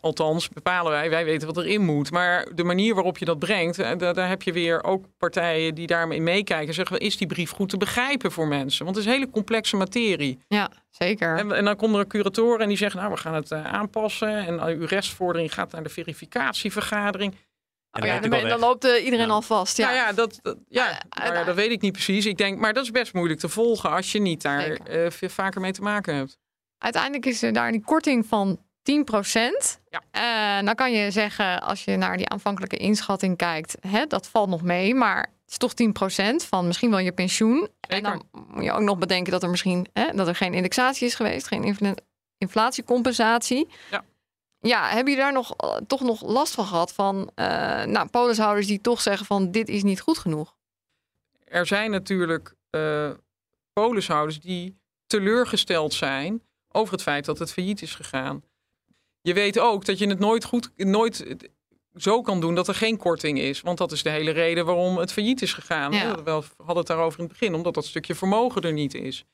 Althans, 0.00 0.48
bepalen 0.48 0.92
wij, 0.92 1.10
wij 1.10 1.24
weten 1.24 1.46
wat 1.46 1.56
erin 1.56 1.84
moet. 1.84 2.10
Maar 2.10 2.46
de 2.54 2.64
manier 2.64 2.94
waarop 2.94 3.18
je 3.18 3.24
dat 3.24 3.38
brengt, 3.38 3.78
eh, 3.78 3.98
daar, 3.98 4.14
daar 4.14 4.28
heb 4.28 4.42
je 4.42 4.52
weer 4.52 4.84
ook 4.84 5.04
partijen 5.18 5.74
die 5.74 5.86
daarmee 5.86 6.20
meekijken. 6.20 6.74
Zeggen, 6.74 6.98
is 6.98 7.16
die 7.16 7.26
brief 7.26 7.50
goed 7.50 7.68
te 7.68 7.76
begrijpen 7.76 8.32
voor 8.32 8.48
mensen? 8.48 8.84
Want 8.84 8.96
het 8.96 9.06
is 9.06 9.12
een 9.12 9.18
hele 9.18 9.30
complexe 9.30 9.76
materie. 9.76 10.38
Ja, 10.48 10.70
zeker. 10.90 11.36
En, 11.36 11.52
en 11.52 11.64
dan 11.64 11.76
komen 11.76 12.00
er 12.00 12.06
curatoren 12.06 12.60
en 12.60 12.68
die 12.68 12.76
zeggen, 12.76 13.00
nou, 13.00 13.12
we 13.12 13.18
gaan 13.18 13.34
het 13.34 13.50
uh, 13.50 13.64
aanpassen. 13.64 14.46
En 14.46 14.54
uh, 14.54 14.64
uw 14.64 14.86
restvordering 14.86 15.54
gaat 15.54 15.72
naar 15.72 15.82
de 15.82 15.88
verificatievergadering. 15.88 17.34
Oh 17.92 18.06
ja, 18.06 18.20
dan, 18.20 18.48
dan, 18.48 18.58
loopt 18.58 18.84
uh, 18.84 19.04
iedereen 19.04 19.26
ja. 19.26 19.32
al 19.32 19.42
vast. 19.42 19.76
Ja, 19.76 19.84
nou 19.84 19.96
ja, 19.96 20.12
dat, 20.12 20.38
dat 20.42 20.56
ja, 20.68 21.02
nou 21.08 21.34
ja, 21.34 21.44
dat 21.44 21.54
weet 21.54 21.70
ik 21.70 21.80
niet 21.80 21.92
precies. 21.92 22.26
Ik 22.26 22.38
denk, 22.38 22.58
maar 22.58 22.72
dat 22.72 22.84
is 22.84 22.90
best 22.90 23.14
moeilijk 23.14 23.40
te 23.40 23.48
volgen 23.48 23.90
als 23.90 24.12
je 24.12 24.20
niet 24.20 24.42
daar 24.42 24.78
vaker 25.28 25.60
mee 25.60 25.72
te 25.72 25.82
maken 25.82 26.14
hebt. 26.14 26.38
Uiteindelijk 26.78 27.26
is 27.26 27.42
er 27.42 27.52
daar 27.52 27.72
die 27.72 27.84
korting 27.84 28.26
van 28.26 28.58
10 28.82 29.04
procent. 29.04 29.80
Ja. 29.88 30.58
Uh, 30.60 30.66
dan 30.66 30.74
kan 30.74 30.92
je 30.92 31.10
zeggen, 31.10 31.60
als 31.62 31.84
je 31.84 31.96
naar 31.96 32.16
die 32.16 32.28
aanvankelijke 32.28 32.76
inschatting 32.76 33.36
kijkt, 33.36 33.76
hè, 33.80 34.06
dat 34.06 34.28
valt 34.28 34.48
nog 34.48 34.62
mee, 34.62 34.94
maar 34.94 35.20
het 35.20 35.50
is 35.50 35.56
toch 35.56 35.74
10 35.74 35.92
procent 35.92 36.44
van 36.44 36.66
misschien 36.66 36.90
wel 36.90 36.98
je 36.98 37.12
pensioen. 37.12 37.68
En 37.80 38.02
dan 38.02 38.22
moet 38.48 38.64
je 38.64 38.72
ook 38.72 38.80
nog 38.80 38.98
bedenken 38.98 39.32
dat 39.32 39.42
er 39.42 39.50
misschien 39.50 39.86
hè, 39.92 40.12
dat 40.14 40.28
er 40.28 40.34
geen 40.34 40.54
indexatie 40.54 41.06
is 41.06 41.14
geweest, 41.14 41.46
geen 41.46 41.76
inflatiecompensatie. 42.38 43.68
Ja. 43.90 44.04
Ja, 44.62 44.88
heb 44.88 45.06
je 45.06 45.16
daar 45.16 45.32
nog, 45.32 45.54
uh, 45.64 45.76
toch 45.86 46.00
nog 46.00 46.22
last 46.22 46.54
van 46.54 46.66
gehad 46.66 46.92
van 46.92 47.16
uh, 47.16 47.46
nou, 47.84 48.08
polishouders 48.08 48.66
die 48.66 48.80
toch 48.80 49.00
zeggen 49.00 49.26
van 49.26 49.50
dit 49.50 49.68
is 49.68 49.82
niet 49.82 50.00
goed 50.00 50.18
genoeg? 50.18 50.56
Er 51.44 51.66
zijn 51.66 51.90
natuurlijk 51.90 52.54
polishouders 53.72 54.40
die 54.40 54.80
teleurgesteld 55.06 55.94
zijn 55.94 56.42
over 56.68 56.92
het 56.92 57.02
feit 57.02 57.24
dat 57.24 57.38
het 57.38 57.52
failliet 57.52 57.82
is 57.82 57.94
gegaan 57.94 58.42
je 59.22 59.34
weet 59.34 59.58
ook 59.58 59.84
dat 59.84 59.98
je 59.98 60.06
het 60.06 60.18
nooit 60.18 60.44
goed, 60.44 60.70
nooit 60.76 61.36
zo 61.94 62.22
kan 62.22 62.40
doen 62.40 62.54
dat 62.54 62.68
er 62.68 62.74
geen 62.74 62.96
korting 62.96 63.38
is. 63.38 63.60
Want 63.60 63.78
dat 63.78 63.92
is 63.92 64.02
de 64.02 64.10
hele 64.10 64.30
reden 64.30 64.64
waarom 64.64 64.96
het 64.96 65.12
failliet 65.12 65.42
is 65.42 65.52
gegaan. 65.52 65.92
Ja. 65.92 66.22
We 66.22 66.30
hadden 66.30 66.76
het 66.76 66.86
daarover 66.86 67.18
in 67.18 67.24
het 67.24 67.38
begin, 67.38 67.54
omdat 67.54 67.74
dat 67.74 67.84
stukje 67.84 68.14
vermogen 68.14 68.62
er 68.62 68.72
niet 68.72 68.94
is. 68.94 69.24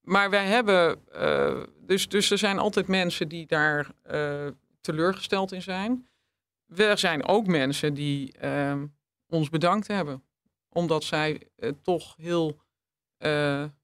Maar 0.00 0.30
wij 0.30 0.46
hebben, 0.46 0.98
uh, 1.14 1.62
dus, 1.86 2.08
dus 2.08 2.30
er 2.30 2.38
zijn 2.38 2.58
altijd 2.58 2.86
mensen 2.86 3.28
die 3.28 3.46
daar 3.46 3.90
uh, 4.10 4.46
teleurgesteld 4.80 5.52
in 5.52 5.62
zijn. 5.62 6.08
Er 6.76 6.98
zijn 6.98 7.26
ook 7.26 7.46
mensen 7.46 7.94
die 7.94 8.34
uh, 8.44 8.82
ons 9.28 9.48
bedankt 9.48 9.86
hebben, 9.86 10.24
omdat 10.68 11.04
zij 11.04 11.40
toch 11.82 12.14
heel 12.16 12.60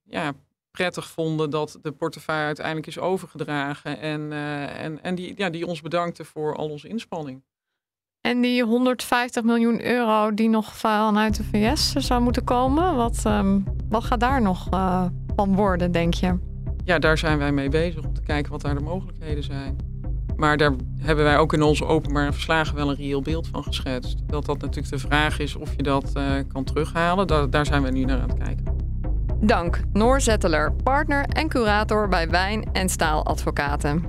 ja, 0.05 0.35
prettig 0.77 1.07
vonden 1.07 1.51
dat 1.51 1.79
de 1.83 1.93
portefeuille 1.93 2.45
uiteindelijk 2.45 2.87
is 2.87 2.99
overgedragen. 2.99 4.01
En, 4.01 4.21
uh, 4.21 4.83
en, 4.83 5.03
en 5.03 5.15
die, 5.15 5.33
ja, 5.37 5.51
die 5.51 5.67
ons 5.67 5.81
bedankte 5.81 6.25
voor 6.25 6.57
al 6.57 6.69
onze 6.69 6.89
inspanning. 6.89 7.43
En 8.21 8.41
die 8.41 8.65
150 8.65 9.43
miljoen 9.43 9.85
euro 9.85 10.35
die 10.35 10.49
nog 10.49 10.77
vanuit 10.77 11.37
de 11.37 11.45
VS 11.45 11.93
zou 11.93 12.23
moeten 12.23 12.45
komen, 12.45 12.97
wat, 12.97 13.23
um, 13.27 13.65
wat 13.89 14.05
gaat 14.05 14.21
daar 14.21 14.43
nog 14.43 14.67
uh, 14.75 15.07
van 15.37 15.55
worden, 15.55 15.93
denk 15.93 16.15
je? 16.15 16.39
Ja, 16.85 16.99
daar 16.99 17.19
zijn 17.19 17.39
wij 17.39 17.53
mee 17.53 17.69
bezig 17.69 18.05
om 18.05 18.15
te 18.15 18.23
kijken 18.23 18.53
wat 18.53 18.61
daar 18.61 18.75
de 18.75 18.85
mogelijkheden 18.85 19.43
zijn. 19.43 19.77
Maar 20.37 20.57
daar 20.57 20.73
hebben 20.99 21.25
wij 21.25 21.39
ook 21.39 21.53
in 21.53 21.63
onze 21.63 21.85
openbare 21.85 22.33
verslagen 22.33 22.75
wel 22.75 22.91
een 22.91 22.97
reëel 22.97 23.23
beeld 23.23 23.47
van 23.47 23.63
geschetst. 23.63 24.29
Dat 24.29 24.45
dat 24.47 24.61
natuurlijk 24.61 24.91
de 24.91 24.99
vraag 24.99 25.39
is 25.39 25.55
of 25.55 25.77
je 25.77 25.83
dat 25.83 26.13
uh, 26.17 26.33
kan 26.53 26.65
terughalen. 26.65 27.27
Da 27.27 27.47
daar 27.47 27.67
zijn 27.67 27.83
we 27.83 27.91
nu 27.91 28.05
naar 28.05 28.21
aan 28.21 28.29
het 28.29 28.39
kijken. 28.39 28.86
Dank 29.41 29.81
Noor 29.93 30.21
Zetteler, 30.21 30.73
partner 30.73 31.25
en 31.29 31.49
curator 31.49 32.09
bij 32.09 32.29
Wijn 32.31 32.69
en 32.73 32.89
Staaladvocaten. 32.89 34.05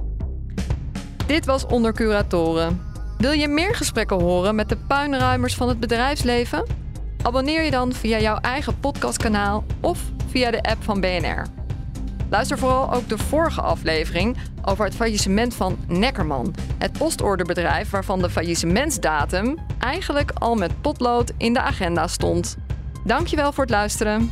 Dit 1.25 1.45
was 1.45 1.65
Onder 1.65 1.93
Curatoren. 1.93 2.81
Wil 3.17 3.31
je 3.31 3.47
meer 3.47 3.75
gesprekken 3.75 4.21
horen 4.21 4.55
met 4.55 4.69
de 4.69 4.77
puinruimers 4.77 5.55
van 5.55 5.67
het 5.67 5.79
bedrijfsleven? 5.79 6.65
Abonneer 7.21 7.63
je 7.63 7.71
dan 7.71 7.93
via 7.93 8.19
jouw 8.19 8.37
eigen 8.37 8.79
podcastkanaal 8.79 9.63
of 9.81 9.99
via 10.27 10.51
de 10.51 10.61
app 10.61 10.83
van 10.83 10.99
BNR. 10.99 11.45
Luister 12.29 12.57
vooral 12.57 12.93
ook 12.93 13.09
de 13.09 13.17
vorige 13.17 13.61
aflevering 13.61 14.37
over 14.65 14.85
het 14.85 14.95
faillissement 14.95 15.55
van 15.55 15.77
Neckerman, 15.87 16.55
het 16.77 16.97
postorderbedrijf 16.97 17.89
waarvan 17.89 18.21
de 18.21 18.29
faillissementsdatum 18.29 19.57
eigenlijk 19.79 20.31
al 20.31 20.55
met 20.55 20.81
potlood 20.81 21.31
in 21.37 21.53
de 21.53 21.61
agenda 21.61 22.07
stond. 22.07 22.57
Dankjewel 23.05 23.51
voor 23.51 23.63
het 23.63 23.73
luisteren. 23.73 24.31